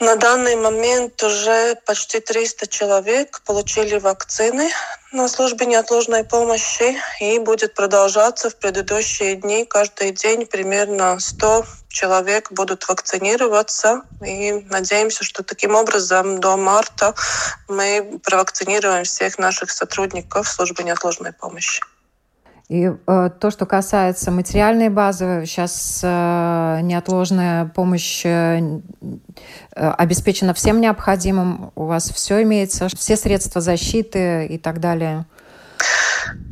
На 0.00 0.14
данный 0.14 0.54
момент 0.54 1.20
уже 1.24 1.74
почти 1.84 2.20
300 2.20 2.68
человек 2.68 3.40
получили 3.44 3.98
вакцины 3.98 4.70
на 5.10 5.26
службе 5.26 5.66
неотложной 5.66 6.22
помощи 6.22 6.96
и 7.18 7.40
будет 7.40 7.74
продолжаться 7.74 8.48
в 8.48 8.54
предыдущие 8.54 9.34
дни. 9.34 9.64
Каждый 9.64 10.12
день 10.12 10.46
примерно 10.46 11.18
100 11.18 11.64
человек 11.88 12.52
будут 12.52 12.86
вакцинироваться. 12.86 14.02
И 14.24 14.52
надеемся, 14.70 15.24
что 15.24 15.42
таким 15.42 15.74
образом 15.74 16.38
до 16.38 16.56
марта 16.56 17.12
мы 17.66 18.20
провакцинируем 18.22 19.02
всех 19.02 19.36
наших 19.36 19.72
сотрудников 19.72 20.48
службы 20.48 20.84
неотложной 20.84 21.32
помощи. 21.32 21.82
И 22.68 22.92
э, 23.06 23.30
то, 23.40 23.50
что 23.50 23.64
касается 23.64 24.30
материальной 24.30 24.90
базы, 24.90 25.44
сейчас 25.46 26.00
э, 26.04 26.80
неотложная 26.82 27.64
помощь 27.66 28.26
э, 28.26 28.80
э, 29.74 29.90
обеспечена 29.90 30.52
всем 30.52 30.78
необходимым. 30.78 31.72
У 31.74 31.86
вас 31.86 32.10
все 32.10 32.42
имеется, 32.42 32.88
все 32.94 33.16
средства 33.16 33.62
защиты 33.62 34.46
и 34.46 34.58
так 34.58 34.80
далее. 34.80 35.24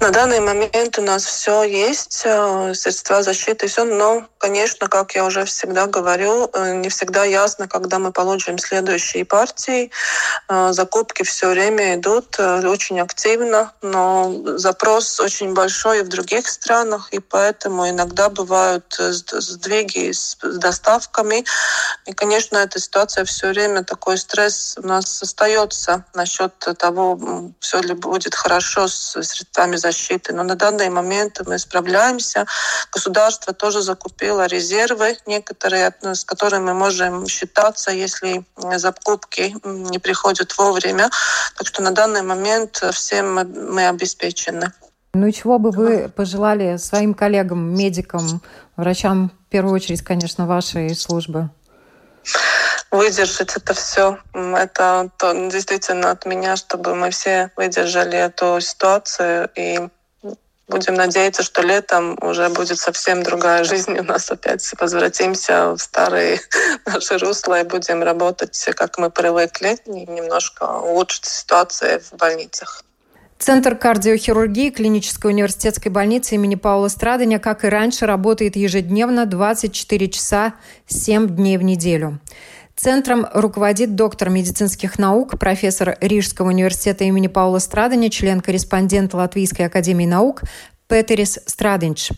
На 0.01 0.11
данный 0.11 0.41
момент 0.41 0.99
у 0.99 1.03
нас 1.03 1.25
все 1.25 1.63
есть, 1.65 2.23
э, 2.25 2.75
средства 2.75 3.23
защиты, 3.23 3.67
все, 3.67 3.85
но, 3.85 4.27
конечно, 4.39 4.89
как 4.89 5.15
я 5.15 5.25
уже 5.25 5.45
всегда 5.45 5.87
говорю, 5.87 6.51
э, 6.53 6.75
не 6.75 6.89
всегда 6.89 7.25
ясно, 7.25 7.67
когда 7.67 7.99
мы 7.99 8.13
получим 8.13 8.59
следующие 8.59 9.25
партии. 9.25 9.91
Э, 10.49 10.73
закупки 10.73 11.23
все 11.25 11.49
время 11.49 11.97
идут 11.97 12.39
очень 12.39 13.01
активно, 13.01 13.73
но 13.83 14.59
запрос 14.59 15.21
очень 15.21 15.55
большой 15.55 16.01
и 16.01 16.03
в 16.03 16.09
других 16.09 16.49
странах, 16.49 17.09
и 17.13 17.19
поэтому 17.19 17.89
иногда 17.89 18.29
бывают 18.29 18.97
сдвиги 18.99 20.13
с 20.13 20.37
доставками. 20.43 21.45
И, 22.07 22.13
конечно, 22.13 22.59
эта 22.59 22.79
ситуация 22.79 23.25
все 23.25 23.49
время, 23.49 23.83
такой 23.83 24.19
стресс 24.19 24.77
у 24.83 24.87
нас 24.87 25.23
остается 25.23 26.05
насчет 26.15 26.53
того, 26.79 27.19
все 27.61 27.81
ли 27.81 27.95
будет 27.95 28.35
хорошо 28.35 28.89
с 28.89 29.17
средствами 29.23 29.66
защиты. 29.75 30.33
Но 30.33 30.45
на 30.45 30.55
данный 30.55 30.89
момент 30.89 31.41
мы 31.45 31.59
справляемся. 31.59 32.47
Государство 32.93 33.53
тоже 33.53 33.83
закупило 33.83 34.47
резервы 34.47 35.17
некоторые, 35.27 35.93
с 36.03 36.25
которыми 36.25 36.67
мы 36.67 36.75
можем 36.75 37.27
считаться, 37.27 37.91
если 37.91 38.45
закупки 38.77 39.57
не 39.65 39.99
приходят 39.99 40.57
вовремя. 40.57 41.11
Так 41.59 41.67
что 41.67 41.83
на 41.83 41.91
данный 41.91 42.23
момент 42.23 42.85
всем 42.93 43.35
мы 43.35 43.89
обеспечены. 43.89 44.73
Ну 45.15 45.27
и 45.27 45.33
чего 45.33 45.59
бы 45.59 45.71
вы 45.71 46.09
пожелали 46.09 46.77
своим 46.77 47.15
коллегам, 47.15 47.75
медикам, 47.75 48.43
врачам, 48.77 49.33
в 49.47 49.51
первую 49.51 49.75
очередь, 49.75 50.03
конечно, 50.03 50.47
вашей 50.47 50.95
службы? 50.95 51.51
Выдержать 52.91 53.57
это 53.57 53.75
все. 53.75 54.19
Это 54.33 55.11
то, 55.19 55.33
действительно 55.51 56.11
от 56.11 56.27
меня, 56.27 56.57
чтобы 56.57 56.95
мы 56.95 57.11
все 57.11 57.51
выдержали 57.57 58.19
эту 58.19 58.61
ситуацию 58.61 59.51
и 59.55 59.89
Будем 60.69 60.95
надеяться, 60.95 61.45
что 61.45 61.63
летом 61.63 62.19
уже 62.21 62.49
будет 62.49 62.79
совсем 62.79 63.23
другая 63.23 63.63
жизнь. 63.63 63.97
У 64.01 64.03
нас 64.03 64.29
опять 64.33 64.69
возвратимся 64.81 65.71
в 65.71 65.79
старые 65.79 66.41
наши 66.87 67.19
русла 67.19 67.61
и 67.61 67.65
будем 67.65 68.03
работать, 68.03 68.69
как 68.75 68.99
мы 68.99 69.11
привыкли, 69.11 69.79
и 69.87 69.91
немножко 69.91 70.65
улучшить 70.65 71.27
ситуацию 71.27 72.01
в 72.01 72.17
больницах. 72.17 72.83
Центр 73.39 73.77
кардиохирургии 73.77 74.71
клинической 74.71 75.31
университетской 75.31 75.93
больницы 75.93 76.35
имени 76.35 76.57
Паула 76.57 76.89
Страдания, 76.89 77.39
как 77.39 77.65
и 77.65 77.69
раньше, 77.69 78.07
работает 78.07 78.57
ежедневно 78.57 79.27
24 79.27 80.09
часа 80.09 80.55
7 80.89 81.29
дней 81.29 81.59
в 81.59 81.63
неделю. 81.63 82.19
Центром 82.77 83.27
руководит 83.33 83.95
доктор 83.95 84.29
медицинских 84.29 84.99
наук, 84.99 85.39
профессор 85.39 85.97
Рижского 86.01 86.49
университета 86.49 87.05
имени 87.05 87.27
Паула 87.27 87.59
Страдания, 87.59 88.11
член-корреспондент 88.11 89.15
Латвийской 89.15 89.63
академии 89.63 90.05
наук 90.05 90.43
Петерис 90.87 91.41
Страдинч. 91.47 92.11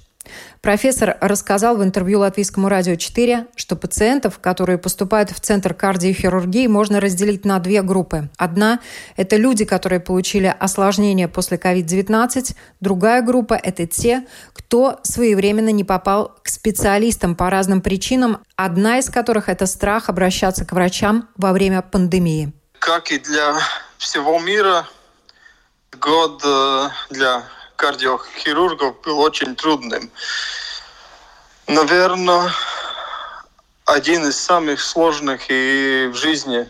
Профессор 0.61 1.17
рассказал 1.21 1.77
в 1.77 1.85
интервью 1.85 2.21
Латвийскому 2.21 2.69
радио 2.69 2.97
4, 2.97 3.47
что 3.57 3.77
пациентов, 3.77 4.39
которые 4.39 4.79
поступают 4.79 5.31
в 5.31 5.41
Центр 5.41 5.75
кардиохирургии, 5.75 6.67
можно 6.67 7.01
разделить 7.01 7.45
на 7.45 7.59
две 7.59 7.83
группы. 7.83 8.29
Одна– 8.37 8.81
это 9.17 9.37
люди, 9.37 9.65
которые 9.65 10.01
получили 10.01 10.55
осложнения 10.59 11.29
после 11.29 11.57
COVID-19. 11.57 12.57
Другая 12.81 13.23
группа– 13.23 13.55
это 13.63 13.87
те, 13.87 14.27
кто 14.53 15.01
своевременно 15.03 15.71
не 15.71 15.85
попал 15.85 16.37
к 16.43 16.49
специалистам 16.49 17.37
по 17.37 17.51
разным 17.51 17.81
причинам, 17.81 18.39
одна 18.57 18.99
из 18.99 19.11
которых– 19.11 19.49
это 19.51 19.67
страх 19.67 20.09
обращаться 20.09 20.65
к 20.65 20.73
врачам 20.73 21.29
во 21.37 21.53
время 21.53 21.83
пандемии. 21.83 22.53
Как 22.79 23.11
и 23.11 23.19
для 23.19 23.55
всего 23.99 24.39
мира, 24.39 24.87
год 26.01 26.43
э, 26.45 26.89
для 27.11 27.45
кардиохирургов 27.79 29.01
был 29.03 29.21
очень 29.21 29.55
трудным. 29.55 30.11
Наверное, 31.69 32.53
один 33.85 34.27
из 34.27 34.37
самых 34.37 34.81
сложных 34.81 35.43
и 35.49 36.11
в 36.13 36.15
жизни 36.17 36.69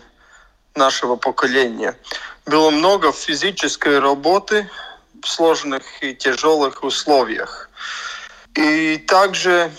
нашего 0.74 1.16
поколения. 1.16 1.98
Было 2.46 2.70
много 2.70 3.10
физической 3.12 3.98
работы 3.98 4.70
в 5.22 5.26
сложных 5.26 5.82
и 6.02 6.14
тяжелых 6.14 6.84
условиях. 6.84 7.70
И 8.54 8.98
также 8.98 9.72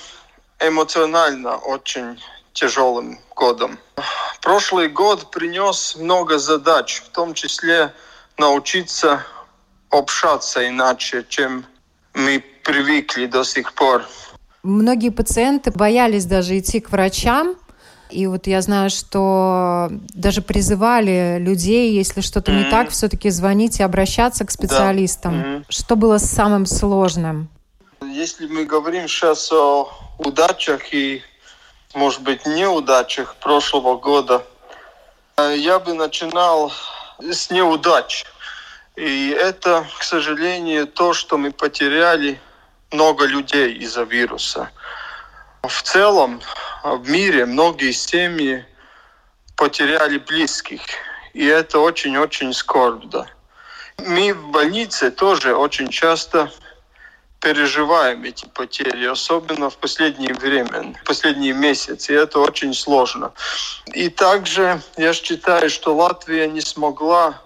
эмоционально 0.59 1.57
очень 1.57 2.21
тяжелым 2.53 3.19
годом. 3.35 3.79
Прошлый 4.41 4.89
год 4.89 5.31
принес 5.31 5.95
много 5.95 6.39
задач, 6.39 7.03
в 7.05 7.09
том 7.09 7.33
числе 7.33 7.93
научиться 8.37 9.23
общаться 9.89 10.67
иначе, 10.67 11.25
чем 11.28 11.65
мы 12.13 12.43
привыкли 12.63 13.25
до 13.25 13.43
сих 13.43 13.73
пор. 13.73 14.06
Многие 14.63 15.10
пациенты 15.10 15.71
боялись 15.71 16.25
даже 16.25 16.58
идти 16.60 16.80
к 16.80 16.91
врачам, 16.91 17.56
и 18.10 18.25
вот 18.28 18.47
я 18.47 18.62
знаю, 18.62 18.89
что 18.89 19.89
даже 20.13 20.41
призывали 20.41 21.38
людей, 21.39 21.93
если 21.93 22.21
что-то 22.21 22.52
mm-hmm. 22.52 22.65
не 22.65 22.71
так, 22.71 22.89
все-таки 22.89 23.30
звонить 23.30 23.80
и 23.80 23.84
обращаться 23.84 24.45
к 24.45 24.52
специалистам. 24.52 25.41
Да. 25.41 25.47
Mm-hmm. 25.47 25.65
Что 25.69 25.95
было 25.95 26.17
самым 26.17 26.65
сложным? 26.65 27.49
Если 28.02 28.47
мы 28.47 28.65
говорим 28.65 29.08
сейчас 29.08 29.52
о 29.52 29.89
удачах 30.17 30.93
и, 30.93 31.21
может 31.93 32.21
быть, 32.21 32.45
неудачах 32.45 33.36
прошлого 33.36 33.97
года, 33.97 34.43
э, 35.38 35.56
я 35.58 35.80
бы 35.80 35.93
начинал 35.93 36.71
с 37.19 37.52
неудач. 37.52 38.25
И 38.99 39.29
это, 39.29 39.88
к 39.97 40.03
сожалению, 40.03 40.85
то, 40.85 41.13
что 41.13 41.38
мы 41.38 41.51
потеряли 41.51 42.38
много 42.91 43.25
людей 43.25 43.73
из-за 43.75 44.03
вируса. 44.03 44.71
В 45.63 45.81
целом, 45.83 46.41
в 46.83 47.09
мире 47.09 47.45
многие 47.45 47.93
семьи 47.93 48.65
потеряли 49.55 50.17
близких. 50.17 50.81
И 51.33 51.45
это 51.45 51.79
очень-очень 51.79 52.53
скорбно. 52.53 53.25
Мы 53.99 54.33
в 54.33 54.51
больнице 54.51 55.12
тоже 55.12 55.55
очень 55.55 55.88
часто 55.88 56.51
переживаем 57.39 58.25
эти 58.25 58.47
потери, 58.47 59.05
особенно 59.05 59.69
в 59.69 59.77
последнее 59.77 60.33
время, 60.33 60.93
в 61.01 61.05
последние 61.05 61.53
месяцы. 61.53 62.12
И 62.12 62.17
это 62.17 62.39
очень 62.39 62.73
сложно. 62.73 63.31
И 63.93 64.09
также 64.09 64.81
я 64.97 65.13
считаю, 65.13 65.69
что 65.69 65.95
Латвия 65.95 66.49
не 66.49 66.59
смогла 66.59 67.41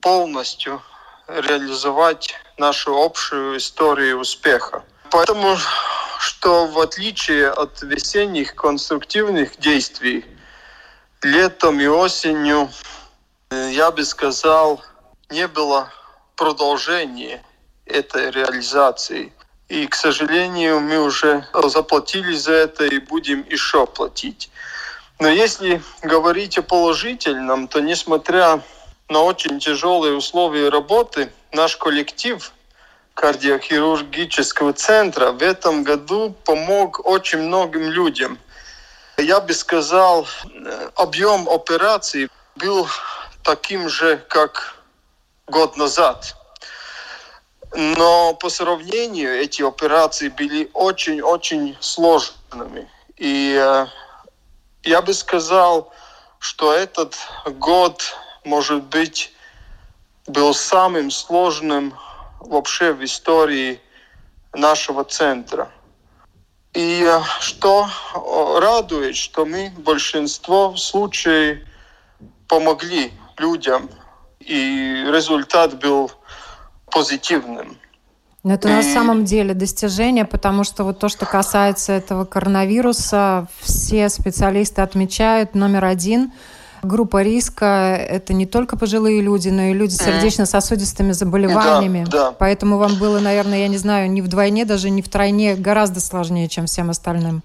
полностью 0.00 0.82
реализовать 1.28 2.34
нашу 2.56 2.96
общую 2.96 3.58
историю 3.58 4.20
успеха. 4.20 4.82
Поэтому, 5.10 5.56
что 6.18 6.66
в 6.66 6.78
отличие 6.78 7.50
от 7.50 7.82
весенних 7.82 8.54
конструктивных 8.54 9.58
действий, 9.58 10.24
летом 11.22 11.80
и 11.80 11.86
осенью, 11.86 12.70
э, 13.50 13.70
я 13.72 13.90
бы 13.90 14.04
сказал, 14.04 14.82
не 15.30 15.46
было 15.46 15.90
продолжения 16.36 17.42
этой 17.86 18.30
реализации. 18.30 19.32
И, 19.68 19.86
к 19.86 19.94
сожалению, 19.94 20.80
мы 20.80 20.98
уже 20.98 21.46
заплатили 21.64 22.34
за 22.34 22.52
это 22.52 22.84
и 22.84 22.98
будем 22.98 23.44
еще 23.48 23.86
платить. 23.86 24.50
Но 25.18 25.28
если 25.28 25.82
говорить 26.02 26.56
о 26.58 26.62
положительном, 26.62 27.68
то 27.68 27.80
несмотря 27.80 28.62
на 29.08 29.22
очень 29.22 29.58
тяжелые 29.58 30.14
условия 30.14 30.68
работы 30.68 31.32
наш 31.52 31.76
коллектив 31.76 32.52
кардиохирургического 33.14 34.72
центра 34.74 35.32
в 35.32 35.42
этом 35.42 35.82
году 35.82 36.34
помог 36.44 37.04
очень 37.04 37.40
многим 37.40 37.90
людям. 37.90 38.38
Я 39.16 39.40
бы 39.40 39.52
сказал, 39.54 40.26
объем 40.94 41.48
операций 41.48 42.28
был 42.54 42.86
таким 43.42 43.88
же, 43.88 44.18
как 44.28 44.76
год 45.46 45.76
назад. 45.76 46.36
Но 47.74 48.34
по 48.34 48.50
сравнению 48.50 49.40
эти 49.40 49.62
операции 49.62 50.28
были 50.28 50.70
очень-очень 50.72 51.76
сложными. 51.80 52.88
И 53.16 53.58
э, 53.60 53.86
я 54.84 55.02
бы 55.02 55.12
сказал, 55.12 55.92
что 56.38 56.72
этот 56.72 57.16
год 57.44 58.14
может 58.48 58.84
быть, 58.84 59.32
был 60.26 60.54
самым 60.54 61.10
сложным 61.10 61.94
вообще 62.40 62.92
в 62.92 63.04
истории 63.04 63.80
нашего 64.54 65.04
центра. 65.04 65.70
И 66.74 67.04
э, 67.06 67.20
что 67.40 67.88
радует, 68.60 69.16
что 69.16 69.44
мы 69.44 69.72
большинство 69.76 70.76
случаев 70.76 71.66
помогли 72.46 73.12
людям, 73.36 73.90
и 74.40 75.04
результат 75.12 75.78
был 75.78 76.10
позитивным. 76.90 77.76
Но 78.44 78.54
это 78.54 78.68
и... 78.68 78.72
на 78.72 78.82
самом 78.82 79.24
деле 79.24 79.52
достижение, 79.52 80.24
потому 80.24 80.64
что 80.64 80.84
вот 80.84 80.98
то, 80.98 81.08
что 81.08 81.26
касается 81.26 81.92
этого 81.92 82.24
коронавируса, 82.24 83.48
все 83.60 84.08
специалисты 84.08 84.80
отмечают 84.82 85.54
номер 85.54 85.84
один– 85.84 86.32
Группа 86.82 87.22
риска– 87.22 87.96
это 88.08 88.32
не 88.32 88.46
только 88.46 88.76
пожилые 88.76 89.20
люди, 89.20 89.48
но 89.48 89.62
и 89.62 89.72
люди 89.72 89.92
с 89.92 89.98
сердечно-сосудистыми 89.98 91.12
заболеваниями. 91.12 92.04
Да, 92.10 92.30
да. 92.30 92.32
Поэтому 92.32 92.78
вам 92.78 92.96
было, 92.96 93.18
наверное, 93.18 93.60
я 93.60 93.68
не 93.68 93.78
знаю, 93.78 94.10
не 94.10 94.22
вдвойне, 94.22 94.64
даже 94.64 94.90
не 94.90 95.02
втройне, 95.02 95.54
гораздо 95.56 96.00
сложнее, 96.00 96.48
чем 96.48 96.66
всем 96.66 96.90
остальным. 96.90 97.42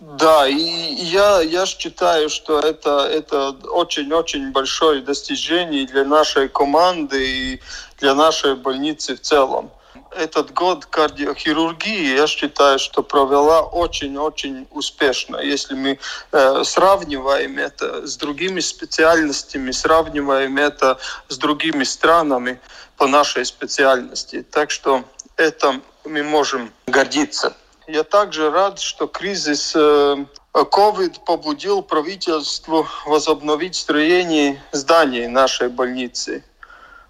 Да, 0.00 0.46
и 0.46 0.54
я, 0.54 1.40
я 1.40 1.66
считаю, 1.66 2.28
что 2.28 2.60
это, 2.60 3.08
это 3.12 3.50
очень-очень 3.70 4.52
большое 4.52 5.02
достижение 5.02 5.86
для 5.86 6.04
нашей 6.04 6.48
команды 6.48 7.26
и 7.26 7.60
для 7.98 8.14
нашей 8.14 8.54
больницы 8.54 9.16
в 9.16 9.20
целом 9.20 9.70
этот 10.16 10.52
год 10.52 10.86
кардиохирургии, 10.86 12.16
я 12.16 12.26
считаю, 12.26 12.78
что 12.78 13.02
провела 13.02 13.62
очень-очень 13.62 14.66
успешно. 14.70 15.36
Если 15.36 15.74
мы 15.74 15.98
э, 16.32 16.64
сравниваем 16.64 17.58
это 17.58 18.06
с 18.06 18.16
другими 18.16 18.60
специальностями, 18.60 19.70
сравниваем 19.70 20.56
это 20.56 20.98
с 21.28 21.36
другими 21.36 21.84
странами 21.84 22.60
по 22.96 23.06
нашей 23.06 23.44
специальности. 23.44 24.42
Так 24.50 24.70
что 24.70 25.04
это 25.36 25.80
мы 26.04 26.22
можем 26.22 26.72
гордиться. 26.86 27.54
Я 27.86 28.02
также 28.02 28.50
рад, 28.50 28.80
что 28.80 29.06
кризис 29.06 29.72
э, 29.76 30.16
COVID 30.54 31.24
побудил 31.24 31.82
правительство 31.82 32.86
возобновить 33.04 33.76
строение 33.76 34.62
зданий 34.72 35.28
нашей 35.28 35.68
больницы 35.68 36.42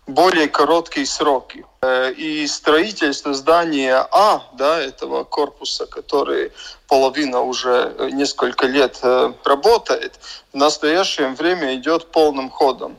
более 0.06 0.48
короткие 0.48 1.06
сроки. 1.06 1.64
Э, 1.82 2.12
и 2.12 2.46
строительство 2.46 3.34
здания 3.34 4.06
А, 4.12 4.42
да, 4.54 4.80
этого 4.80 5.24
корпуса, 5.24 5.86
который 5.86 6.52
половина 6.88 7.40
уже 7.40 7.94
несколько 8.12 8.66
лет 8.66 8.98
э, 9.02 9.32
работает, 9.44 10.18
в 10.52 10.56
настоящее 10.56 11.28
время 11.30 11.74
идет 11.74 12.12
полным 12.12 12.50
ходом. 12.50 12.98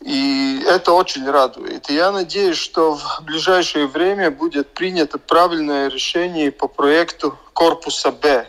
И 0.00 0.62
это 0.66 0.92
очень 0.92 1.28
радует. 1.30 1.90
И 1.90 1.94
я 1.94 2.10
надеюсь, 2.10 2.56
что 2.56 2.96
в 2.96 3.20
ближайшее 3.22 3.86
время 3.86 4.30
будет 4.30 4.68
принято 4.68 5.18
правильное 5.18 5.88
решение 5.88 6.50
по 6.50 6.68
проекту 6.68 7.38
корпуса 7.52 8.10
Б. 8.10 8.46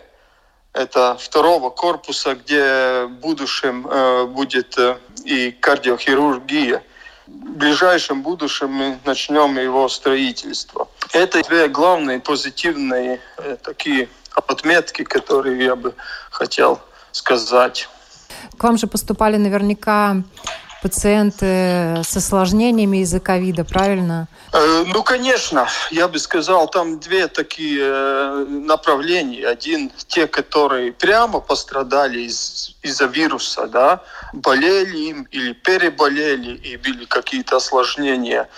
Это 0.73 1.17
второго 1.19 1.69
корпуса, 1.69 2.35
где 2.35 3.03
в 3.03 3.19
будущем 3.19 3.85
э, 3.85 4.25
будет 4.25 4.77
и 5.25 5.51
кардиохирургия 5.51 6.83
в 7.31 7.57
ближайшем 7.57 8.21
будущем 8.21 8.71
мы 8.71 8.97
начнем 9.05 9.57
его 9.57 9.87
строительство. 9.89 10.87
Это 11.13 11.41
две 11.43 11.67
главные 11.67 12.19
позитивные 12.19 13.19
э, 13.37 13.57
такие 13.61 14.09
отметки, 14.35 15.03
которые 15.03 15.63
я 15.63 15.75
бы 15.75 15.93
хотел 16.29 16.79
сказать. 17.11 17.89
К 18.57 18.63
вам 18.63 18.77
же 18.77 18.87
поступали 18.87 19.37
наверняка 19.37 20.23
пациенты 20.81 22.01
с 22.03 22.17
осложнениями 22.17 22.97
из-за 23.03 23.19
ковида, 23.19 23.63
правильно? 23.63 24.27
Э, 24.51 24.83
ну, 24.87 25.03
конечно, 25.03 25.67
я 25.91 26.07
бы 26.07 26.19
сказал, 26.19 26.67
там 26.67 26.99
две 26.99 27.27
такие 27.27 27.81
э, 27.83 28.45
направления. 28.49 29.47
Один 29.47 29.91
те, 30.07 30.27
которые 30.27 30.91
прямо 30.91 31.39
пострадали 31.39 32.21
из, 32.21 32.75
из-за 32.81 33.05
вируса, 33.05 33.67
да, 33.67 34.03
болели 34.33 34.97
им 34.97 35.27
или 35.31 35.53
переболели, 35.53 36.55
и 36.55 36.77
были 36.77 37.05
какие-то 37.05 37.57
осложнения. 37.57 38.49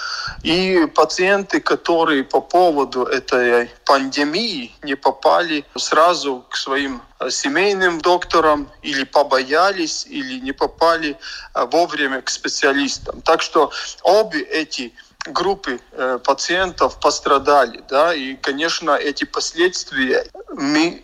И 0.43 0.87
пациенты, 0.95 1.59
которые 1.59 2.23
по 2.23 2.41
поводу 2.41 3.03
этой 3.03 3.69
пандемии 3.85 4.71
не 4.81 4.95
попали 4.95 5.65
сразу 5.75 6.45
к 6.49 6.55
своим 6.55 7.01
семейным 7.29 8.01
докторам 8.01 8.69
или 8.81 9.03
побоялись, 9.03 10.05
или 10.07 10.39
не 10.39 10.51
попали 10.51 11.17
э, 11.53 11.65
вовремя 11.65 12.21
к 12.21 12.29
специалистам. 12.29 13.21
Так 13.21 13.41
что 13.41 13.71
обе 14.03 14.41
эти 14.41 14.93
группы 15.25 15.79
э, 15.91 16.19
пациентов 16.23 16.99
пострадали, 16.99 17.83
да, 17.89 18.13
и, 18.13 18.35
конечно, 18.35 18.91
эти 18.91 19.23
последствия 19.23 20.25
мы 20.55 21.03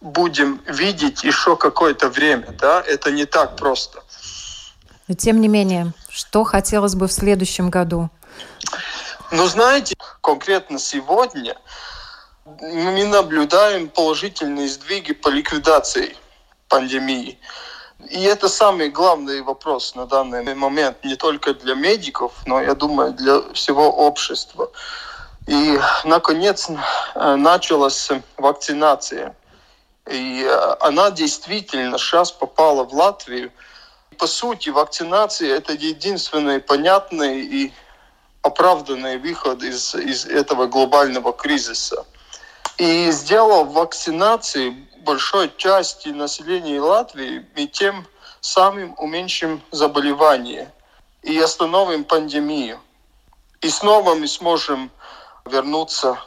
будем 0.00 0.60
видеть 0.66 1.24
еще 1.24 1.56
какое-то 1.56 2.08
время, 2.08 2.54
да, 2.58 2.82
это 2.86 3.10
не 3.10 3.26
так 3.26 3.56
просто. 3.56 4.02
Но 5.08 5.14
тем 5.14 5.40
не 5.40 5.48
менее, 5.48 5.92
что 6.08 6.44
хотелось 6.44 6.94
бы 6.94 7.06
в 7.08 7.12
следующем 7.12 7.70
году? 7.70 8.10
Ну, 9.30 9.46
знаете, 9.46 9.94
конкретно 10.20 10.78
сегодня 10.78 11.56
мы 12.60 13.04
наблюдаем 13.06 13.88
положительные 13.88 14.68
сдвиги 14.68 15.12
по 15.12 15.28
ликвидации 15.28 16.16
пандемии. 16.68 17.38
И 18.08 18.22
это 18.22 18.48
самый 18.48 18.88
главный 18.88 19.42
вопрос 19.42 19.94
на 19.94 20.06
данный 20.06 20.54
момент 20.54 21.04
не 21.04 21.16
только 21.16 21.54
для 21.54 21.74
медиков, 21.74 22.32
но, 22.46 22.60
я 22.60 22.74
думаю, 22.74 23.12
для 23.12 23.42
всего 23.52 23.90
общества. 23.90 24.70
И, 25.46 25.78
наконец, 26.04 26.68
началась 27.14 28.10
вакцинация. 28.36 29.36
И 30.10 30.48
она 30.80 31.10
действительно 31.10 31.98
сейчас 31.98 32.32
попала 32.32 32.84
в 32.84 32.94
Латвию. 32.94 33.52
По 34.16 34.26
сути, 34.26 34.70
вакцинация– 34.70 35.54
это 35.56 35.72
единственный 35.72 36.60
понятный 36.60 37.40
и 37.40 37.72
оправданный 38.42 39.18
выход 39.18 39.62
из, 39.62 39.94
из 39.94 40.24
этого 40.24 40.66
глобального 40.66 41.32
кризиса– 41.32 42.06
и 42.80 43.10
сделав 43.10 43.72
вакцинации 43.72 44.74
большой 45.04 45.52
части 45.58 46.08
населения 46.08 46.80
Латвии, 46.80 47.46
мы 47.54 47.66
тем 47.66 48.06
самым 48.40 48.94
уменьшим 48.96 49.60
заболевание 49.70 50.72
и 51.22 51.38
остановим 51.38 52.04
пандемию. 52.04 52.80
И 53.60 53.68
снова 53.68 54.14
мы 54.14 54.26
сможем 54.26 54.90
вернуться 55.44 56.18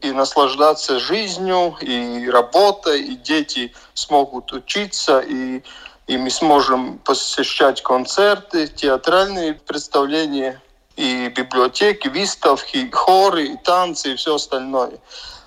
и 0.00 0.10
наслаждаться 0.10 0.98
жизнью, 0.98 1.76
и 1.80 2.28
работой, 2.28 3.00
и 3.00 3.14
дети 3.14 3.72
смогут 3.94 4.52
учиться, 4.52 5.20
и, 5.20 5.62
и 6.08 6.16
мы 6.16 6.30
сможем 6.30 6.98
посещать 6.98 7.84
концерты, 7.84 8.66
театральные 8.66 9.54
представления, 9.54 10.60
и 10.96 11.28
библиотеки, 11.28 12.08
выставки, 12.08 12.90
хоры, 12.90 13.46
и 13.46 13.56
танцы, 13.58 14.12
и 14.12 14.16
все 14.16 14.34
остальное. 14.34 14.98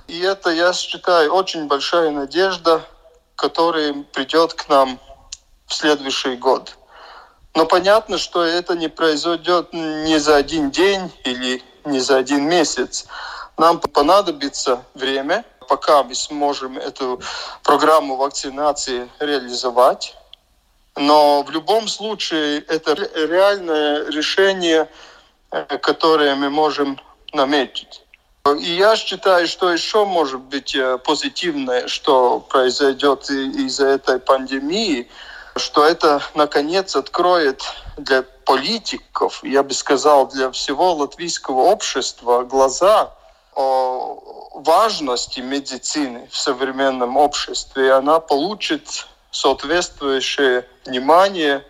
И 0.08 0.22
это, 0.22 0.50
я 0.50 0.72
считаю, 0.74 1.34
очень 1.34 1.68
большая 1.68 2.12
надежда, 2.12 2.82
которая 3.36 3.94
придет 4.14 4.54
к 4.54 4.70
нам 4.70 5.00
в 5.68 5.74
следующий 5.74 6.36
год. 6.36 6.78
Но 7.54 7.66
понятно, 7.66 8.18
что 8.18 8.44
это 8.44 8.76
не 8.76 8.88
произойдет 8.88 9.74
не 9.74 10.20
за 10.20 10.38
один 10.38 10.72
день 10.72 11.12
или 11.24 11.62
не 11.86 12.00
за 12.00 12.18
один 12.18 12.48
месяц. 12.48 13.06
Нам 13.58 13.80
понадобится 13.80 14.84
время, 14.94 15.44
пока 15.68 16.04
мы 16.04 16.16
сможем 16.16 16.78
эту 16.78 17.22
программу 17.64 18.16
вакцинации 18.16 19.10
реализовать. 19.20 20.16
Но 20.96 21.44
в 21.44 21.52
любом 21.52 21.88
случае 21.88 22.62
это 22.62 22.94
реальное 22.94 24.06
решение, 24.10 24.90
э, 25.52 25.78
которое 25.80 26.36
мы 26.36 26.50
можем 26.50 27.00
наметить. 27.34 28.07
И 28.56 28.76
я 28.76 28.96
считаю, 28.96 29.48
что 29.48 29.72
еще 29.72 30.06
может 30.06 30.42
быть 30.42 30.76
э, 30.76 30.98
позитивное, 30.98 31.88
что 31.88 32.40
произойдет 32.40 33.30
из-за 33.30 33.88
этой 33.88 34.20
пандемии, 34.20 35.10
что 35.58 35.86
это 35.86 36.22
наконец 36.36 36.96
откроет 36.96 37.64
для 37.98 38.24
политиков, 38.46 39.44
я 39.44 39.64
бы 39.64 39.74
сказал, 39.74 40.28
для 40.28 40.52
всего 40.52 40.94
латвийского 40.94 41.62
общества 41.62 42.44
глаза 42.44 43.14
о 43.56 44.52
важности 44.54 45.40
медицины 45.40 46.28
в 46.32 46.38
современном 46.38 47.18
обществе. 47.18 47.88
И 47.88 47.90
она 47.90 48.20
получит 48.20 49.08
соответствующее 49.32 50.68
внимание, 50.86 51.66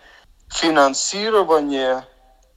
финансирование 0.48 2.04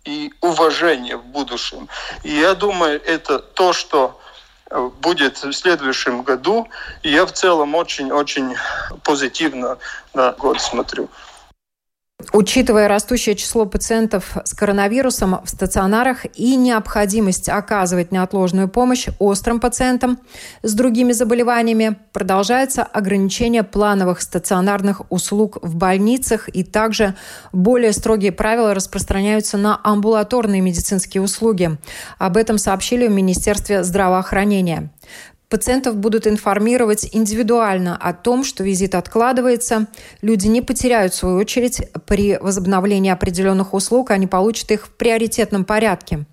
и 0.06 0.34
уважение 0.42 1.18
в 1.18 1.26
будущем. 1.26 1.88
И 2.24 2.32
я 2.32 2.56
думаю, 2.56 3.02
это 3.06 3.40
то, 3.40 3.74
что 3.74 4.20
э, 4.70 4.90
будет 5.00 5.44
в 5.44 5.54
следующем 5.54 6.24
году. 6.24 6.68
И 7.04 7.12
я 7.12 7.26
в 7.26 7.32
целом 7.32 7.76
очень-очень 7.76 8.56
позитивно 9.04 9.78
на 10.14 10.32
год 10.32 10.60
смотрю. 10.62 11.10
Учитывая 12.34 12.88
растущее 12.88 13.36
число 13.36 13.66
пациентов 13.66 14.38
с 14.44 14.54
коронавирусом 14.54 15.40
в 15.44 15.50
стационарах 15.50 16.26
и 16.36 16.56
необходимость 16.56 17.50
оказывать 17.50 18.12
неотложную 18.12 18.68
помощь 18.68 19.08
острым 19.20 19.60
пациентам 19.60 20.20
с 20.64 20.74
другими 20.74 21.12
заболеваниями, 21.12 21.98
продолжается 22.14 22.84
ограничение 22.84 23.64
плановых 23.64 24.22
стационарных 24.22 25.02
услуг 25.10 25.58
в 25.62 25.76
больницах 25.76 26.50
и 26.50 26.64
также 26.64 27.16
более 27.52 27.94
строгие 27.94 28.32
правила 28.32 28.74
распространяются 28.74 29.58
на 29.58 29.80
амбулаторные 29.84 30.62
медицинские 30.62 31.22
услуги. 31.22 31.78
Об 32.18 32.38
этом 32.38 32.58
сообщили 32.58 33.08
в 33.08 33.12
Министерстве 33.12 33.84
здравоохранения. 33.84 34.90
Пациентов 35.52 35.98
будут 35.98 36.28
информировать 36.28 37.10
индивидуально 37.12 37.98
о 37.98 38.14
том, 38.14 38.46
что 38.46 38.64
визит 38.64 38.96
откладывается. 38.96 39.88
Люди 40.22 40.48
не 40.48 40.62
потеряют 40.62 41.14
свою 41.14 41.36
очередь. 41.36 41.90
При 42.08 42.38
возобновлении 42.38 43.12
определенных 43.12 43.74
услуг 43.74 44.12
они 44.12 44.28
получат 44.28 44.72
их 44.72 44.86
в 44.88 44.92
приоритетном 44.92 45.66
порядке. 45.66 46.26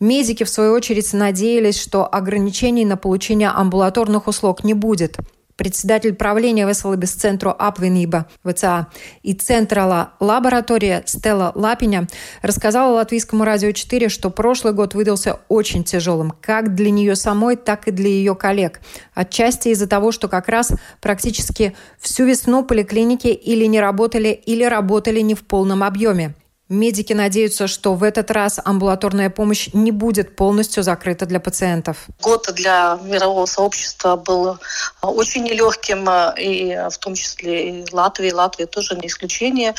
Медики, 0.00 0.44
в 0.44 0.48
свою 0.48 0.72
очередь, 0.72 1.12
надеялись, 1.12 1.78
что 1.78 2.06
ограничений 2.06 2.86
на 2.86 2.96
получение 2.96 3.50
амбулаторных 3.50 4.28
услуг 4.28 4.64
не 4.64 4.72
будет– 4.72 5.18
Председатель 5.56 6.14
правления 6.14 6.66
Веселības 6.66 7.14
центру 7.14 7.50
Апвинība 7.50 8.24
ВЦА 8.42 8.88
и 9.22 9.34
Централа 9.34 10.14
лаборатория 10.18 11.04
Стелла 11.06 11.52
Лапиня 11.54 12.08
рассказала 12.42 12.94
Латвийскому 12.94 13.44
радио 13.44 13.70
4, 13.70 14.08
что 14.08 14.30
прошлый 14.30 14.72
год 14.72 14.94
выдался 14.94 15.40
очень 15.48 15.84
тяжелым 15.84 16.32
как 16.40 16.74
для 16.74 16.90
нее 16.90 17.14
самой, 17.14 17.54
так 17.54 17.86
и 17.86 17.92
для 17.92 18.08
ее 18.08 18.34
коллег. 18.34 18.80
Отчасти 19.14 19.68
из-за 19.68 19.86
того, 19.86 20.10
что 20.10 20.26
как 20.26 20.48
раз 20.48 20.72
практически 21.00 21.76
всю 22.00 22.24
весну 22.24 22.64
поликлиники 22.64 23.28
или 23.28 23.66
не 23.66 23.80
работали, 23.80 24.28
или 24.28 24.64
работали 24.64 25.20
не 25.20 25.34
в 25.34 25.44
полном 25.44 25.84
объеме. 25.84 26.34
Медики 26.70 27.12
надеются, 27.12 27.66
что 27.66 27.94
в 27.94 28.02
этот 28.02 28.30
раз 28.30 28.58
амбулаторная 28.64 29.28
помощь 29.28 29.68
не 29.74 29.90
будет 29.90 30.34
полностью 30.34 30.82
закрыта 30.82 31.26
для 31.26 31.38
пациентов. 31.38 32.06
Год 32.22 32.48
для 32.54 32.98
мирового 33.02 33.44
сообщества 33.44 34.16
был 34.16 34.58
очень 35.02 35.44
нелегким, 35.44 36.08
и 36.38 36.88
в 36.90 36.98
том 36.98 37.14
числе 37.14 37.82
и 37.82 37.84
Латвия, 37.92 38.28
и 38.30 38.32
Латвия 38.32 38.66
тоже 38.66 38.96
не 38.96 39.08
исключение. 39.08 39.74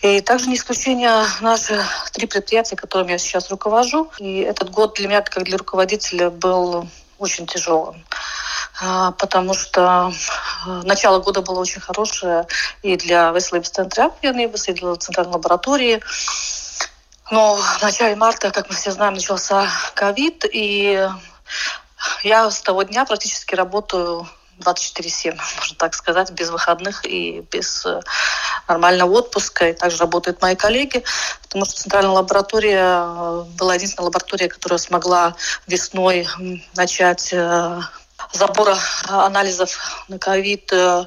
И 0.00 0.22
также 0.22 0.48
не 0.48 0.56
исключение 0.56 1.26
наши 1.42 1.78
три 2.12 2.26
предприятия, 2.26 2.76
которыми 2.76 3.12
я 3.12 3.18
сейчас 3.18 3.50
руковожу. 3.50 4.10
И 4.18 4.38
этот 4.38 4.70
год 4.70 4.94
для 4.94 5.08
меня, 5.08 5.20
как 5.20 5.44
для 5.44 5.58
руководителя, 5.58 6.30
был 6.30 6.88
очень 7.18 7.46
тяжелым. 7.46 8.02
А, 8.80 9.12
потому 9.12 9.54
что 9.54 10.12
э, 10.66 10.82
начало 10.84 11.20
года 11.20 11.42
было 11.42 11.60
очень 11.60 11.80
хорошее 11.80 12.46
и 12.82 12.96
для 12.96 13.30
Веселības 13.30 13.70
центра 13.70 14.10
и 14.22 14.30
для 14.30 14.96
центральной 14.96 15.34
лаборатории. 15.34 16.02
Но 17.30 17.56
в 17.56 17.82
начале 17.82 18.16
марта, 18.16 18.50
как 18.50 18.68
мы 18.68 18.74
все 18.74 18.92
знаем, 18.92 19.14
начался 19.14 19.68
ковид, 19.94 20.44
и 20.50 21.08
я 22.22 22.50
с 22.50 22.60
того 22.62 22.82
дня 22.82 23.04
практически 23.04 23.54
работаю 23.54 24.28
24-7, 24.60 25.38
можно 25.56 25.76
так 25.76 25.94
сказать, 25.94 26.30
без 26.30 26.50
выходных 26.50 27.04
и 27.04 27.44
без 27.50 27.84
э, 27.84 28.00
нормального 28.68 29.10
отпуска. 29.12 29.68
И 29.68 29.72
также 29.72 29.98
работают 29.98 30.40
мои 30.40 30.56
коллеги, 30.56 31.04
потому 31.42 31.64
что 31.64 31.74
центральная 31.74 32.12
лаборатория 32.12 33.04
э, 33.04 33.44
была 33.58 33.74
единственная 33.74 34.06
лаборатория, 34.06 34.48
которая 34.48 34.78
смогла 34.78 35.34
весной 35.66 36.26
начать 36.74 37.34
забора 38.32 38.78
анализов 39.08 40.04
на 40.08 40.18
ковид 40.18 40.72
э, 40.72 41.04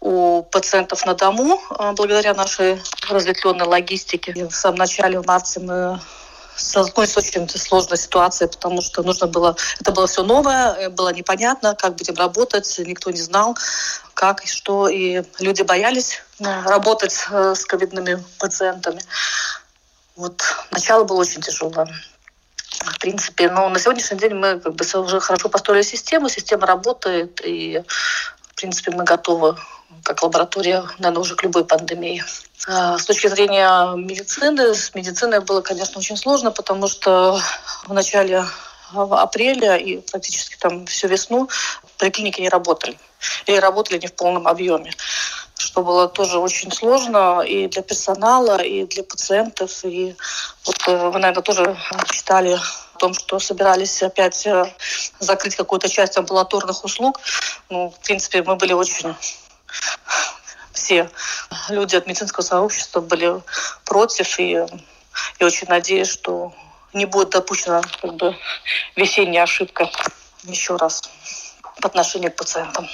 у 0.00 0.42
пациентов 0.42 1.04
на 1.06 1.14
дому 1.14 1.60
э, 1.70 1.92
благодаря 1.92 2.34
нашей 2.34 2.80
разветвленной 3.08 3.66
логистике. 3.66 4.46
В 4.46 4.54
самом 4.54 4.78
начале 4.78 5.20
в 5.20 5.26
марте 5.26 5.60
мы 5.60 6.00
столкнулись 6.56 7.12
с 7.12 7.16
очень 7.16 7.48
сложной 7.48 7.96
ситуацией, 7.96 8.50
потому 8.50 8.82
что 8.82 9.02
нужно 9.02 9.26
было... 9.28 9.56
Это 9.80 9.92
было 9.92 10.06
все 10.06 10.22
новое, 10.22 10.74
э, 10.74 10.88
было 10.90 11.12
непонятно, 11.12 11.74
как 11.74 11.96
будем 11.96 12.14
работать, 12.14 12.78
никто 12.84 13.10
не 13.10 13.22
знал, 13.22 13.56
как 14.14 14.44
и 14.44 14.48
что, 14.48 14.88
и 14.88 15.22
люди 15.38 15.62
боялись 15.62 16.22
работать 16.40 17.12
с 17.12 17.64
ковидными 17.64 18.22
пациентами. 18.38 19.00
Вот 20.16 20.42
начало 20.70 21.04
было 21.04 21.20
очень 21.20 21.40
тяжелое 21.40 21.86
в 22.84 22.98
принципе, 22.98 23.50
но 23.50 23.68
на 23.68 23.78
сегодняшний 23.78 24.18
день 24.18 24.34
мы 24.34 24.60
как 24.60 24.74
бы 24.74 24.84
уже 25.00 25.20
хорошо 25.20 25.48
построили 25.48 25.82
систему, 25.82 26.28
система 26.28 26.66
работает, 26.66 27.40
и 27.44 27.82
в 28.40 28.54
принципе 28.54 28.90
мы 28.90 29.04
готовы 29.04 29.56
как 30.04 30.22
лаборатория, 30.22 30.84
наверное, 30.98 31.20
уже 31.20 31.34
к 31.34 31.42
любой 31.42 31.64
пандемии. 31.64 32.24
А, 32.66 32.98
с 32.98 33.04
точки 33.04 33.28
зрения 33.28 33.94
медицины, 33.96 34.74
с 34.74 34.94
медициной 34.94 35.40
было, 35.40 35.60
конечно, 35.60 35.98
очень 35.98 36.16
сложно, 36.16 36.50
потому 36.50 36.88
что 36.88 37.40
в 37.86 37.92
начале 37.92 38.44
апреля 38.94 39.76
и 39.76 39.98
практически 39.98 40.56
там 40.56 40.86
всю 40.86 41.08
весну 41.08 41.48
поликлиники 41.98 42.40
не 42.40 42.48
работали. 42.48 42.98
Или 43.46 43.56
работали 43.56 43.98
не 43.98 44.06
в 44.06 44.14
полном 44.14 44.46
объеме 44.48 44.92
что 45.60 45.82
было 45.82 46.08
тоже 46.08 46.38
очень 46.38 46.70
сложно 46.72 47.40
и 47.40 47.66
для 47.66 47.82
персонала, 47.82 48.62
и 48.62 48.86
для 48.86 49.02
пациентов. 49.02 49.84
И 49.84 50.14
вот 50.64 50.76
э, 50.86 51.08
вы, 51.08 51.18
наверное, 51.18 51.42
тоже 51.42 51.76
читали 52.10 52.52
о 52.94 52.98
том, 52.98 53.12
что 53.12 53.38
собирались 53.40 54.02
опять 54.02 54.46
э, 54.46 54.72
закрыть 55.18 55.56
какую-то 55.56 55.88
часть 55.88 56.16
амбулаторных 56.16 56.84
услуг. 56.84 57.20
Ну, 57.70 57.90
в 57.90 57.98
принципе, 58.04 58.42
мы 58.44 58.54
были 58.54 58.72
очень 58.72 59.14
все 60.72 61.10
люди 61.68 61.96
от 61.96 62.06
медицинского 62.06 62.42
сообщества 62.42 63.00
были 63.00 63.42
против, 63.84 64.38
и 64.38 64.50
я 64.50 65.46
очень 65.46 65.68
надеюсь, 65.68 66.08
что 66.08 66.54
не 66.92 67.04
будет 67.04 67.30
допущена 67.30 67.82
как 68.00 68.14
бы, 68.14 68.36
весенняя 68.96 69.42
ошибка 69.42 69.90
еще 70.44 70.76
раз 70.76 71.02
по 71.80 71.88
отношению 71.88 72.32
к 72.32 72.36
пациентам. 72.36 72.88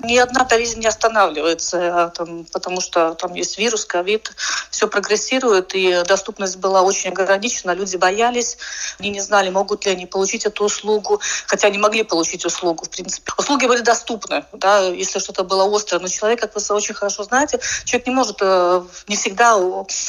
Ни 0.00 0.16
одна 0.16 0.44
болезнь 0.44 0.80
не 0.80 0.86
останавливается, 0.86 2.04
а, 2.04 2.08
там, 2.10 2.44
потому 2.52 2.80
что 2.80 3.14
там 3.14 3.34
есть 3.34 3.58
вирус, 3.58 3.84
ковид, 3.84 4.32
все 4.70 4.86
прогрессирует, 4.86 5.74
и 5.74 6.02
доступность 6.06 6.56
была 6.58 6.82
очень 6.82 7.10
ограничена, 7.10 7.72
люди 7.72 7.96
боялись, 7.96 8.58
они 8.98 9.10
не 9.10 9.20
знали, 9.20 9.50
могут 9.50 9.86
ли 9.86 9.92
они 9.92 10.06
получить 10.06 10.46
эту 10.46 10.64
услугу, 10.64 11.20
хотя 11.46 11.68
они 11.68 11.78
могли 11.78 12.04
получить 12.04 12.44
услугу, 12.44 12.84
в 12.84 12.90
принципе. 12.90 13.32
Услуги 13.36 13.66
были 13.66 13.80
доступны, 13.80 14.44
да, 14.52 14.82
если 14.82 15.18
что-то 15.18 15.44
было 15.44 15.64
острое, 15.74 16.00
но 16.00 16.08
человек, 16.08 16.40
как 16.40 16.54
вы 16.54 16.74
очень 16.74 16.94
хорошо 16.94 17.24
знаете, 17.24 17.60
человек 17.84 18.06
не 18.06 18.14
может, 18.14 18.38
э, 18.40 18.82
не 19.08 19.16
всегда 19.16 19.58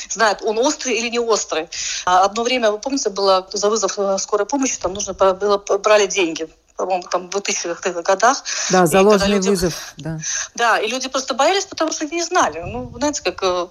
знает, 0.09 0.41
он 0.43 0.57
острый 0.59 0.95
или 0.95 1.09
не 1.09 1.19
острый. 1.19 1.67
А 2.05 2.25
одно 2.25 2.43
время, 2.43 2.71
вы 2.71 2.79
помните, 2.79 3.09
было 3.09 3.47
за 3.51 3.69
вызов 3.69 3.97
э, 3.97 4.17
скорой 4.19 4.45
помощи, 4.45 4.79
там 4.79 4.93
нужно 4.93 5.13
было, 5.13 5.57
брали 5.57 6.05
деньги, 6.05 6.47
по-моему, 6.79 7.03
там 7.03 7.29
в 7.29 7.35
2000-х 7.35 8.01
годах. 8.01 8.41
Да, 8.69 8.85
заложенный 8.85 9.35
люди... 9.35 9.49
вызов. 9.49 9.73
Да. 9.97 10.17
да, 10.55 10.79
и 10.79 10.87
люди 10.87 11.09
просто 11.09 11.33
боялись, 11.33 11.65
потому 11.65 11.91
что 11.91 12.05
не 12.05 12.23
знали. 12.23 12.61
Ну, 12.61 12.89
знаете, 12.95 13.21
как 13.21 13.43
э, 13.43 13.67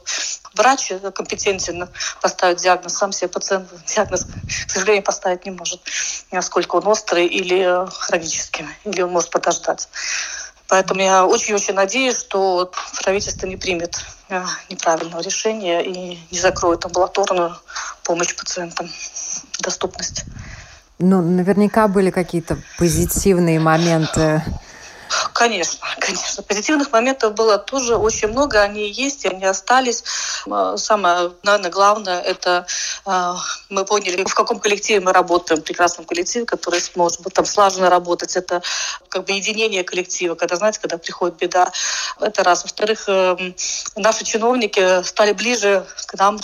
врач 0.54 0.92
компетентен 1.14 1.88
поставить 2.20 2.58
диагноз, 2.58 2.92
сам 2.92 3.12
себе 3.12 3.28
пациент 3.28 3.70
диагноз, 3.86 4.26
к 4.66 4.70
сожалению, 4.70 5.02
поставить 5.02 5.46
не 5.46 5.52
может, 5.52 5.80
насколько 6.30 6.76
он 6.76 6.86
острый 6.86 7.26
или 7.26 7.88
хронический, 7.98 8.66
или 8.84 9.00
он 9.00 9.10
может 9.10 9.30
подождать. 9.30 9.88
Поэтому 10.68 11.00
я 11.00 11.24
очень-очень 11.24 11.72
надеюсь, 11.72 12.18
что 12.18 12.70
правительство 13.02 13.46
не 13.46 13.56
примет 13.56 14.04
э, 14.28 14.44
неправильного 14.68 15.22
решения 15.22 15.80
и 15.80 16.18
не 16.30 16.38
закроет 16.38 16.84
амбулаторную 16.84 17.56
помощь 18.04 18.36
пациентам, 18.36 18.86
доступность. 19.60 20.26
Ну, 20.98 21.22
наверняка 21.22 21.86
были 21.86 22.10
какие-то 22.10 22.58
позитивные 22.78 23.60
моменты. 23.60 24.42
Конечно, 25.32 25.86
конечно. 25.98 26.42
Позитивных 26.42 26.90
моментов 26.92 27.34
было 27.34 27.58
тоже 27.58 27.96
очень 27.96 28.28
много. 28.28 28.60
Они 28.62 28.90
есть, 28.90 29.24
они 29.26 29.44
остались. 29.44 30.04
А, 30.50 30.76
самое, 30.76 31.32
наверное, 31.42 31.70
главное, 31.70 32.20
это 32.20 32.66
э, 33.06 33.34
мы 33.68 33.84
поняли, 33.84 34.24
в 34.24 34.34
каком 34.34 34.58
коллективе 34.58 35.00
мы 35.00 35.12
работаем, 35.12 35.60
в 35.60 35.64
прекрасном 35.64 36.04
коллективе, 36.04 36.44
который 36.44 36.80
сможет 36.80 37.20
там 37.32 37.44
слаженно 37.44 37.90
работать. 37.90 38.36
Это 38.36 38.62
как 39.08 39.24
бы 39.24 39.32
единение 39.32 39.84
коллектива, 39.84 40.34
когда, 40.34 40.56
знаете, 40.56 40.80
когда 40.80 40.98
приходит 40.98 41.36
беда. 41.36 41.72
Это 42.20 42.42
раз. 42.44 42.64
Во-вторых, 42.64 43.04
э, 43.08 43.36
наши 43.96 44.24
чиновники 44.24 45.02
стали 45.04 45.32
ближе 45.32 45.86
к 46.06 46.14
нам, 46.18 46.40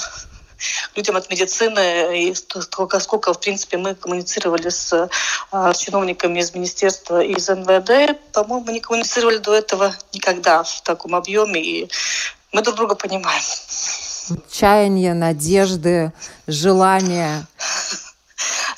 людям 0.97 1.17
от 1.17 1.31
медицины, 1.31 2.29
и 2.29 2.35
сколько, 2.35 3.01
сколько 3.01 3.33
в 3.33 3.41
принципе, 3.41 3.77
мы 3.77 3.95
коммуницировали 3.95 4.69
с 4.69 4.93
э, 4.93 5.73
чиновниками 5.77 6.41
из 6.41 6.55
министерства 6.55 7.23
и 7.23 7.33
из 7.33 7.49
НВД. 7.49 8.19
По-моему, 8.33 8.71
не 8.71 8.81
коммуницировали 8.81 9.39
до 9.39 9.55
этого 9.55 9.95
никогда 10.13 10.63
в 10.63 10.81
таком 10.83 11.15
объеме, 11.15 11.61
и 11.61 11.91
мы 12.53 12.63
друг 12.63 12.77
друга 12.77 12.95
понимаем. 12.95 13.43
Чаяния, 14.51 15.15
надежды, 15.15 16.13
желания 16.47 17.47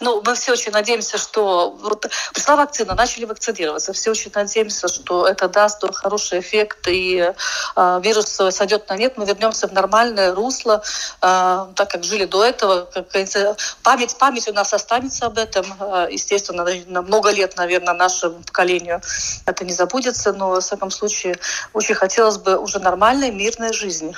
Ну, 0.01 0.23
мы 0.25 0.35
все 0.35 0.53
очень 0.53 0.73
надеемся, 0.73 1.19
что 1.19 1.71
вот 1.81 2.07
пришла 2.33 2.57
вакцина, 2.57 2.95
начали 2.95 3.25
вакцинироваться. 3.25 3.93
Все 3.93 4.11
очень 4.11 4.31
надеемся, 4.35 4.89
что 4.89 5.27
это 5.27 5.49
даст 5.49 5.83
хороший 5.95 6.41
эффект 6.41 6.89
и 6.89 7.33
э, 7.77 8.01
вирус 8.03 8.41
сойдет 8.51 8.89
на 8.89 8.97
нет, 8.97 9.17
мы 9.17 9.25
вернемся 9.25 9.69
в 9.69 9.73
нормальное 9.73 10.35
русло, 10.35 10.83
э, 11.23 11.67
так 11.75 11.91
как 11.91 12.05
жили 12.05 12.25
до 12.25 12.45
этого. 12.45 12.89
Как 12.93 13.07
память, 13.83 14.17
память 14.19 14.49
у 14.49 14.53
нас 14.53 14.73
останется 14.73 15.27
об 15.27 15.39
этом. 15.39 15.67
Э, 15.81 16.09
естественно, 16.11 16.67
на 16.87 17.03
много 17.03 17.31
лет, 17.31 17.57
наверное, 17.57 17.95
нашему 17.95 18.43
поколению 18.43 19.01
это 19.47 19.65
не 19.65 19.73
забудется, 19.73 20.33
но, 20.33 20.51
во 20.51 20.61
всяком 20.61 20.91
случае, 20.91 21.37
очень 21.73 21.95
хотелось 21.95 22.39
бы 22.39 22.57
уже 22.59 22.79
нормальной, 22.79 23.31
мирной 23.31 23.73
жизни. 23.73 24.15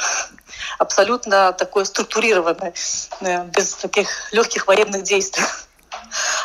Абсолютно 0.79 1.53
такой 1.53 1.87
структурированной, 1.87 2.73
э, 3.21 3.45
без 3.45 3.75
таких 3.75 4.09
легких 4.33 4.67
военных 4.67 5.03
действий. 5.03 5.45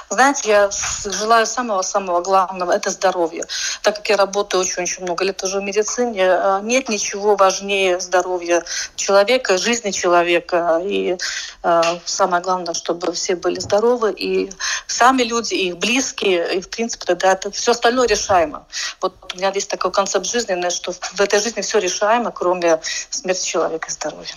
Знаете, 0.10 0.50
я 0.50 0.70
желаю 1.06 1.46
самого-самого 1.46 2.22
главного– 2.22 2.72
это 2.74 2.92
здоровье. 2.92 3.44
Так 3.82 3.96
как 3.96 4.10
я 4.10 4.18
работаю 4.18 4.62
очень-очень 4.62 5.04
много 5.04 5.24
лет 5.24 5.44
уже 5.44 5.60
в 5.60 5.64
медицине, 5.64 6.22
э, 6.22 6.60
нет 6.64 6.88
ничего 6.90 7.36
важнее 7.36 8.00
здоровья 8.00 8.64
человека, 8.96 9.58
жизни 9.58 9.92
человека. 9.92 10.82
И 10.84 11.18
э, 11.64 11.82
самое 12.06 12.44
главное, 12.44 12.74
чтобы 12.74 13.12
все 13.14 13.36
были 13.36 13.60
здоровы, 13.60 14.14
и 14.14 14.52
сами 14.88 15.24
люди, 15.24 15.56
и 15.56 15.70
их 15.70 15.78
близкие, 15.78 16.58
и, 16.58 16.62
в 16.62 16.70
принципе, 16.70 17.06
тогда 17.06 17.32
это 17.32 17.50
все 17.52 17.72
остальное 17.72 18.08
решаемо. 18.08 18.66
Вот 19.02 19.16
у 19.34 19.38
меня 19.38 19.52
есть 19.54 19.70
такой 19.70 19.92
концепт 19.92 20.26
жизненный, 20.26 20.70
что 20.70 20.92
в 20.92 21.20
этой 21.20 21.40
жизни 21.40 21.62
все 21.62 21.80
решаемо, 21.80 22.32
кроме 22.32 22.80
смерти 23.10 23.46
человека 23.46 23.88
и 23.88 23.92
здоровья. 23.92 24.36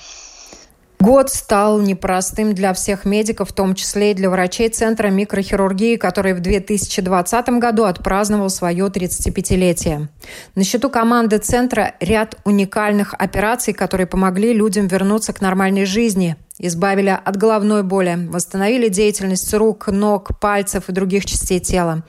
Год 0.99 1.31
стал 1.31 1.79
непростым 1.81 2.55
для 2.55 2.73
всех 2.73 3.05
медиков, 3.05 3.51
в 3.51 3.53
том 3.53 3.75
числе 3.75 4.13
и 4.13 4.15
для 4.15 4.31
врачей 4.31 4.71
Центра 4.71 5.09
микрохирургии, 5.09 5.97
который 5.97 6.33
в 6.33 6.41
2020 6.41 7.49
году 7.61 7.85
отпраздновал 7.85 8.49
свое 8.49 8.87
35-летие. 8.87 10.09
На 10.55 10.65
счету 10.65 10.89
команды 10.89 11.37
Центра 11.39 11.95
ряд 12.01 12.37
уникальных 12.45 13.15
операций, 13.15 13.75
которые 13.75 14.07
помогли 14.07 14.55
людям 14.55 14.87
вернуться 14.87 15.35
к 15.35 15.43
нормальной 15.43 15.85
жизни, 15.85 16.37
избавили 16.59 17.11
от 17.23 17.37
головной 17.37 17.83
боли, 17.83 18.19
восстановили 18.31 18.89
деятельность 18.89 19.53
рук, 19.53 19.89
ног, 19.89 20.39
пальцев 20.41 20.89
и 20.89 20.93
других 20.93 21.27
частей 21.27 21.61
тела. 21.61 22.05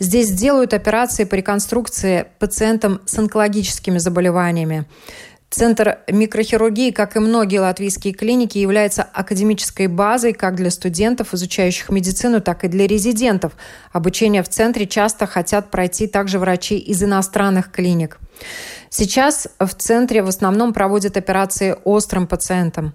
Здесь 0.00 0.30
делают 0.30 0.74
операции 0.74 1.24
по 1.24 1.36
реконструкции 1.36 2.26
пациентам 2.40 3.00
с 3.06 3.16
онкологическими 3.18 3.98
заболеваниями. 3.98 4.86
Центр 5.52 5.98
микрохирургии, 6.08 6.92
как 6.92 7.14
и 7.14 7.18
многие 7.18 7.58
латвийские 7.58 8.14
клиники, 8.14 8.56
является 8.56 9.02
академической 9.02 9.86
базой 9.86 10.32
как 10.32 10.54
для 10.54 10.70
студентов, 10.70 11.34
изучающих 11.34 11.90
медицину, 11.90 12.40
так 12.40 12.64
и 12.64 12.68
для 12.68 12.86
резидентов. 12.86 13.52
Обучение 13.92 14.42
в 14.42 14.48
центре 14.48 14.86
часто 14.86 15.26
хотят 15.26 15.70
пройти 15.70 16.06
также 16.06 16.38
врачи 16.38 16.78
из 16.78 17.02
иностранных 17.02 17.70
клиник. 17.70 18.18
Сейчас 18.88 19.46
в 19.58 19.74
центре 19.74 20.22
в 20.22 20.28
основном 20.28 20.72
проводят 20.72 21.18
операции 21.18 21.76
острым 21.84 22.26
пациентам. 22.26 22.94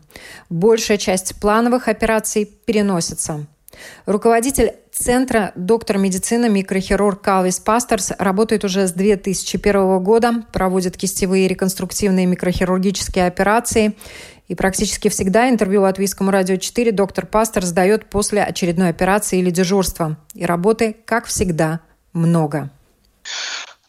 Большая 0.50 0.98
часть 0.98 1.40
плановых 1.40 1.88
операций 1.88 2.46
переносится. 2.66 3.46
Руководитель 4.06 4.76
Центра 4.92 5.52
доктор 5.56 5.98
медицины 6.00 6.50
микрохирург 6.50 7.22
Калвис 7.22 7.60
Пастерс 7.60 8.12
работает 8.18 8.64
уже 8.64 8.88
с 8.88 8.92
2001 8.92 10.04
года, 10.04 10.44
проводит 10.52 10.98
кистевые 10.98 11.48
реконструктивные 11.48 12.26
микрохирургические 12.26 13.28
операции. 13.28 13.96
И 14.48 14.56
практически 14.56 15.10
всегда 15.10 15.50
интервью 15.50 15.82
Латвийскому 15.82 16.32
радио 16.32 16.56
4 16.56 16.92
доктор 16.94 17.26
Пастерс 17.26 17.70
дает 17.72 18.10
после 18.10 18.44
очередной 18.44 18.90
операции 18.90 19.40
или 19.40 19.52
дежурства. 19.52 20.18
И 20.34 20.46
работы, 20.46 20.96
как 21.06 21.26
всегда, 21.26 21.82
много. 22.14 22.72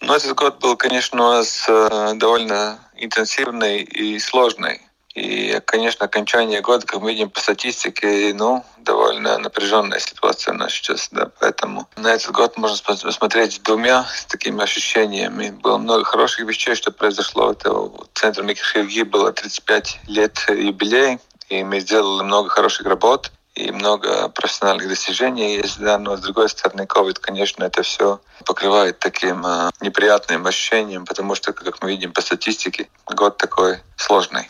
Ну, 0.00 0.14
этот 0.14 0.34
год 0.34 0.60
был, 0.60 0.76
конечно, 0.76 1.26
у 1.26 1.30
нас 1.32 1.64
э, 1.68 2.12
довольно 2.16 2.78
интенсивный 2.96 3.82
и 3.82 4.18
сложный. 4.18 4.80
И, 5.18 5.60
конечно, 5.64 6.06
окончание 6.06 6.60
года, 6.60 6.86
как 6.86 7.00
мы 7.00 7.10
видим 7.10 7.28
по 7.28 7.40
статистике, 7.40 8.32
ну, 8.34 8.64
довольно 8.78 9.36
напряженная 9.38 9.98
ситуация 9.98 10.54
у 10.54 10.56
нас 10.56 10.72
сейчас, 10.72 11.08
да, 11.10 11.28
поэтому 11.40 11.88
на 11.96 12.14
этот 12.14 12.30
год 12.30 12.56
можно 12.56 12.78
посмотреть 12.84 13.60
двумя 13.64 14.06
такими 14.28 14.62
ощущениями. 14.62 15.50
Было 15.50 15.78
много 15.78 16.04
хороших 16.04 16.46
вещей, 16.46 16.76
что 16.76 16.92
произошло. 16.92 17.50
Это 17.50 17.72
в 17.72 18.08
Центре 18.14 18.44
микрохирургии 18.44 19.02
было 19.02 19.32
35 19.32 20.00
лет 20.06 20.38
юбилей, 20.48 21.18
и 21.48 21.64
мы 21.64 21.80
сделали 21.80 22.22
много 22.22 22.48
хороших 22.48 22.86
работ 22.86 23.32
и 23.56 23.72
много 23.72 24.28
профессиональных 24.28 24.88
достижений 24.88 25.56
есть, 25.56 25.80
да, 25.80 25.98
но 25.98 26.16
с 26.16 26.20
другой 26.20 26.48
стороны, 26.48 26.82
COVID, 26.82 27.18
конечно, 27.20 27.64
это 27.64 27.82
все 27.82 28.20
покрывает 28.46 29.00
таким 29.00 29.44
э, 29.44 29.70
неприятным 29.80 30.46
ощущением, 30.46 31.04
потому 31.04 31.34
что, 31.34 31.52
как 31.52 31.82
мы 31.82 31.90
видим 31.90 32.12
по 32.12 32.20
статистике, 32.20 32.88
год 33.06 33.36
такой 33.36 33.78
сложный. 33.96 34.48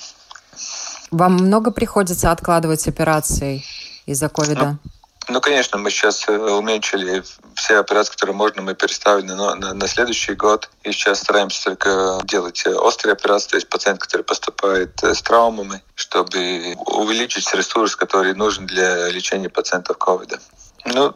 Вам 1.10 1.34
много 1.34 1.70
приходится 1.70 2.30
откладывать 2.30 2.86
операции 2.88 3.64
из-за 4.06 4.28
ковида? 4.28 4.78
Ну, 4.82 4.90
ну, 5.30 5.42
конечно, 5.42 5.76
мы 5.76 5.90
сейчас 5.90 6.26
э, 6.26 6.32
уменьшили 6.32 7.22
все 7.54 7.78
операции, 7.78 8.12
которые 8.12 8.34
можно, 8.34 8.62
мы 8.62 8.74
переставили 8.74 9.26
на, 9.26 9.54
на, 9.56 9.74
на 9.74 9.86
следующий 9.86 10.32
год. 10.32 10.70
И 10.84 10.92
сейчас 10.92 11.20
стараемся 11.20 11.64
только 11.64 12.18
делать 12.24 12.62
э, 12.64 12.72
острые 12.74 13.12
операции, 13.12 13.50
то 13.50 13.56
есть 13.56 13.68
пациент, 13.68 14.00
который 14.00 14.22
поступает 14.22 15.02
э, 15.02 15.14
с 15.14 15.20
травмами, 15.20 15.82
чтобы 15.94 16.74
увеличить 16.86 17.52
ресурс, 17.54 17.94
который 17.94 18.34
нужен 18.34 18.66
для 18.66 19.08
лечения 19.10 19.50
пациентов 19.50 19.98
ковида. 19.98 20.40
Ну, 20.86 21.14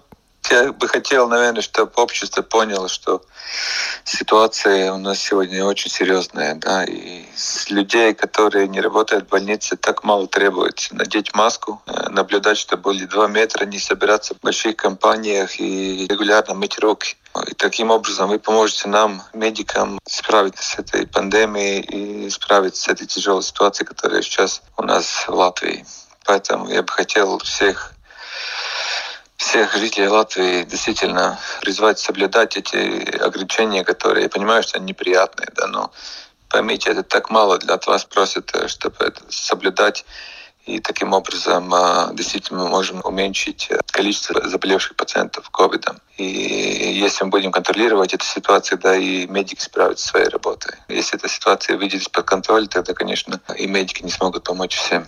я 0.52 0.72
бы 0.72 0.86
хотел, 0.86 1.28
наверное, 1.28 1.62
чтобы 1.62 1.92
общество 1.96 2.42
поняло, 2.42 2.88
что 2.88 3.22
ситуация 4.04 4.92
у 4.92 4.98
нас 4.98 5.18
сегодня 5.18 5.64
очень 5.64 5.90
серьезная, 5.90 6.54
да, 6.54 6.84
и 6.84 7.24
с 7.34 7.70
людей, 7.70 8.14
которые 8.14 8.68
не 8.68 8.80
работают 8.80 9.24
в 9.24 9.28
больнице, 9.28 9.76
так 9.76 10.04
мало 10.04 10.26
требуется. 10.26 10.94
Надеть 10.94 11.34
маску, 11.34 11.82
э, 11.86 12.08
наблюдать, 12.10 12.58
что 12.58 12.76
были 12.76 13.06
два 13.06 13.28
метра, 13.28 13.64
не 13.64 13.78
собираться 13.78 14.34
в 14.34 14.40
больших 14.40 14.76
компаниях 14.76 15.58
и 15.58 16.06
регулярно 16.06 16.54
мыть 16.54 16.78
руки. 16.78 17.16
И 17.46 17.54
таким 17.54 17.90
образом 17.90 18.28
вы 18.28 18.38
поможете 18.38 18.88
нам, 18.88 19.22
медикам, 19.32 19.98
справиться 20.06 20.62
с 20.62 20.78
этой 20.78 21.06
пандемией 21.06 21.80
и 21.80 22.30
справиться 22.30 22.82
с 22.82 22.88
этой 22.88 23.06
тяжелой 23.06 23.42
ситуацией, 23.42 23.86
которая 23.86 24.20
сейчас 24.20 24.60
у 24.76 24.82
нас 24.82 25.24
в 25.26 25.30
Латвии. 25.30 25.86
Поэтому 26.24 26.68
я 26.68 26.82
бы 26.82 26.92
хотел 26.92 27.38
всех 27.38 27.94
всех 29.42 29.76
жителей 29.76 30.08
Латвии 30.08 30.62
действительно 30.62 31.38
призвать 31.60 31.98
соблюдать 31.98 32.56
эти 32.56 32.76
ограничения, 33.18 33.84
которые, 33.84 34.24
я 34.24 34.28
понимаю, 34.28 34.62
что 34.62 34.76
они 34.76 34.86
неприятные, 34.86 35.48
да, 35.54 35.66
но 35.66 35.92
поймите, 36.48 36.90
это 36.90 37.02
так 37.02 37.30
мало 37.30 37.58
для 37.58 37.78
вас 37.86 38.04
просят, 38.04 38.54
э, 38.54 38.68
чтобы 38.68 38.96
это 39.00 39.20
соблюдать. 39.28 40.04
И 40.64 40.78
таким 40.78 41.12
образом 41.12 41.74
э, 41.74 42.14
действительно 42.14 42.62
мы 42.62 42.68
можем 42.68 43.00
уменьшить 43.02 43.66
э, 43.70 43.80
количество 43.90 44.48
заболевших 44.48 44.94
пациентов 44.94 45.50
ковидом. 45.50 45.98
И 46.18 46.24
если 46.24 47.24
мы 47.24 47.30
будем 47.30 47.50
контролировать 47.50 48.14
эту 48.14 48.24
ситуацию, 48.24 48.78
да, 48.78 48.94
и 48.94 49.26
медики 49.26 49.60
справятся 49.60 50.06
своей 50.06 50.28
работой. 50.28 50.74
Если 50.88 51.18
эта 51.18 51.28
ситуация 51.28 51.76
выйдет 51.76 52.02
из-под 52.02 52.24
контроля, 52.26 52.66
тогда, 52.66 52.94
конечно, 52.94 53.40
и 53.58 53.66
медики 53.66 54.04
не 54.04 54.10
смогут 54.10 54.44
помочь 54.44 54.76
всем. 54.76 55.04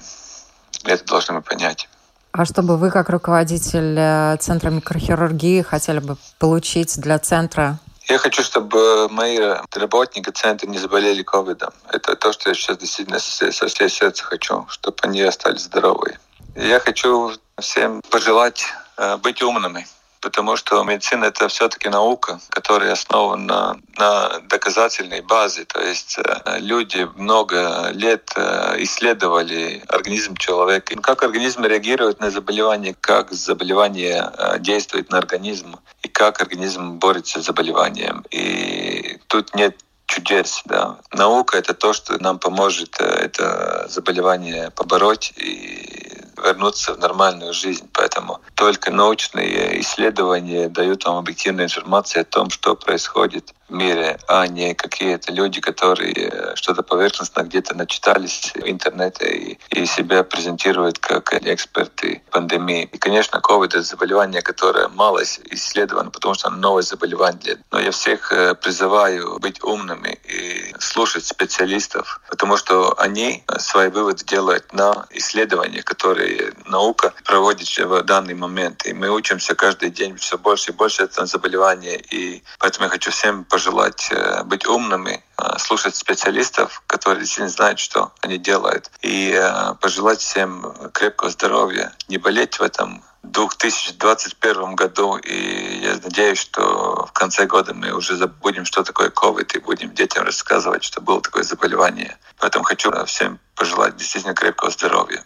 Это 0.85 1.05
должны 1.05 1.35
мы 1.35 1.43
понять. 1.43 1.89
А 2.37 2.45
чтобы 2.45 2.77
вы, 2.79 2.91
как 2.91 3.11
руководитель 3.11 3.95
э, 3.97 4.37
Центра 4.41 4.69
микрохирургии, 4.71 5.63
хотели 5.63 6.01
бы 6.01 6.17
получить 6.41 7.01
для 7.01 7.21
Центра? 7.21 7.79
Я 8.09 8.19
хочу, 8.19 8.43
чтобы 8.43 9.09
мои 9.09 9.39
работники 9.73 10.31
Центра 10.31 10.67
не 10.67 10.79
заболели 10.79 11.23
ковидом. 11.23 11.73
Это 11.93 12.17
то, 12.17 12.33
что 12.33 12.49
я 12.49 12.57
сейчас 12.57 12.79
действительно 12.79 13.21
со 13.21 13.69
всей 13.69 13.89
сердца 13.89 14.25
хочу, 14.25 14.67
чтобы 14.69 14.97
они 15.03 15.23
остались 15.23 15.63
здоровы. 15.63 16.19
Я 16.57 16.81
хочу 16.81 17.31
всем 17.61 18.03
пожелать 18.11 18.65
э, 18.97 19.17
быть 19.19 19.41
умными 19.41 19.87
потому 20.25 20.57
что 20.57 20.83
медицина 20.85 21.27
это 21.27 21.49
все-таки 21.49 21.91
наука, 21.91 22.41
которая 22.49 22.93
основана 22.93 23.79
на 23.99 24.41
доказательной 24.49 25.21
базе. 25.21 25.67
То 25.67 25.81
есть 25.81 26.19
э, 26.19 26.59
люди 26.61 27.07
много 27.17 27.91
лет 27.93 28.33
э, 28.35 28.77
исследовали 28.79 29.83
организм 29.87 30.35
человека, 30.37 30.97
как 30.97 31.23
организм 31.23 31.65
реагирует 31.65 32.21
на 32.21 32.31
заболевание, 32.31 32.97
как 32.99 33.33
заболевание 33.33 34.33
э, 34.39 34.59
действует 34.61 35.11
на 35.11 35.19
организм 35.19 35.77
и 36.03 36.09
как 36.09 36.41
организм 36.41 36.93
борется 36.93 37.43
с 37.43 37.45
заболеванием. 37.45 38.25
И 38.31 39.19
тут 39.27 39.55
нет 39.55 39.77
чудес. 40.07 40.63
Да. 40.65 40.97
Наука— 41.13 41.59
это 41.59 41.75
то, 41.75 41.93
что 41.93 42.17
нам 42.23 42.39
поможет 42.39 42.99
это 42.99 43.87
заболевание 43.89 44.71
побороть 44.71 45.35
и 45.37 46.25
вернуться 46.45 46.95
в 46.95 46.99
нормальную 46.99 47.53
жизнь. 47.53 47.89
Поэтому 47.93 48.41
только 48.55 48.91
научные 48.91 49.81
исследования 49.81 50.69
дают 50.69 51.05
вам 51.05 51.17
объективную 51.17 51.67
информацию 51.67 52.23
о 52.23 52.25
том, 52.25 52.51
что 52.51 52.77
происходит 52.77 53.55
мире, 53.69 54.19
а 54.29 54.47
не 54.47 54.75
какие-то 54.75 55.33
люди, 55.33 55.61
которые 55.61 56.53
что-то 56.55 56.83
поверхностно 56.83 57.43
где-то 57.43 57.75
начитались 57.75 58.53
в 58.55 58.69
интернете 58.69 59.27
и, 59.27 59.59
и 59.71 59.87
себя 59.87 60.25
презентируют 60.25 60.99
как 60.99 61.35
эксперты 61.35 62.23
пандемии. 62.31 62.89
И, 62.93 62.99
конечно, 62.99 63.39
COVID— 63.39 63.67
это 63.67 63.83
заболевание, 63.83 64.43
которое 64.43 64.89
мало 64.89 65.23
исследовано, 65.51 66.11
потому 66.11 66.35
что 66.35 66.49
оно 66.49 66.57
новое 66.59 66.83
заболевание. 66.83 67.59
Но 67.71 67.81
я 67.81 67.91
всех 67.91 68.33
э, 68.33 68.55
призываю 68.55 69.39
быть 69.41 69.63
умными 69.63 70.19
и 70.25 70.75
слушать 70.79 71.27
специалистов, 71.27 72.21
потому 72.29 72.57
что 72.57 72.95
они 72.99 73.45
свои 73.59 73.89
выводы 73.89 74.25
делают 74.25 74.73
на 74.73 75.07
исследованиях, 75.11 75.85
которые 75.85 76.53
наука 76.67 77.13
проводит 77.25 77.69
в 77.79 78.03
данный 78.03 78.35
момент. 78.35 78.87
И 78.87 78.93
мы 78.93 79.11
учимся 79.11 79.55
каждый 79.55 79.91
день 79.91 80.17
все 80.17 80.39
больше 80.39 80.71
и 80.71 80.75
больше 80.75 81.03
этого 81.03 81.27
заболевания. 81.27 81.97
И 81.97 82.43
поэтому 82.59 82.85
я 82.85 82.91
хочу 82.91 83.11
всем 83.11 83.45
пожелать 83.45 83.64
э, 84.11 84.43
быть 84.45 84.67
умными, 84.67 85.23
э, 85.39 85.59
слушать 85.59 85.97
специалистов, 85.97 86.83
которые 86.87 87.21
действительно 87.21 87.49
знают, 87.49 87.79
что 87.79 88.13
они 88.21 88.39
делают, 88.39 88.91
и 89.03 89.33
э, 89.33 89.75
пожелать 89.81 90.21
всем 90.21 90.73
крепкого 90.93 91.31
здоровья, 91.31 91.93
не 92.09 92.19
болеть 92.19 92.59
в 92.59 92.63
этом 92.63 93.03
2021 93.23 94.75
году, 94.75 95.17
и 95.17 95.81
я 95.83 95.95
надеюсь, 96.03 96.39
что 96.39 97.07
в 97.07 97.13
конце 97.13 97.47
года 97.47 97.75
мы 97.75 97.93
уже 97.93 98.17
забудем, 98.17 98.65
что 98.65 98.83
такое 98.83 99.11
COVID, 99.11 99.57
и 99.57 99.59
будем 99.59 99.95
детям 99.95 100.25
рассказывать, 100.25 100.85
что 100.85 101.01
было 101.01 101.21
такое 101.21 101.43
заболевание. 101.43 102.17
Поэтому 102.39 102.65
хочу 102.65 102.93
всем 103.07 103.39
пожелать 103.55 103.97
действительно 103.97 104.35
крепкого 104.35 104.71
здоровья. 104.71 105.25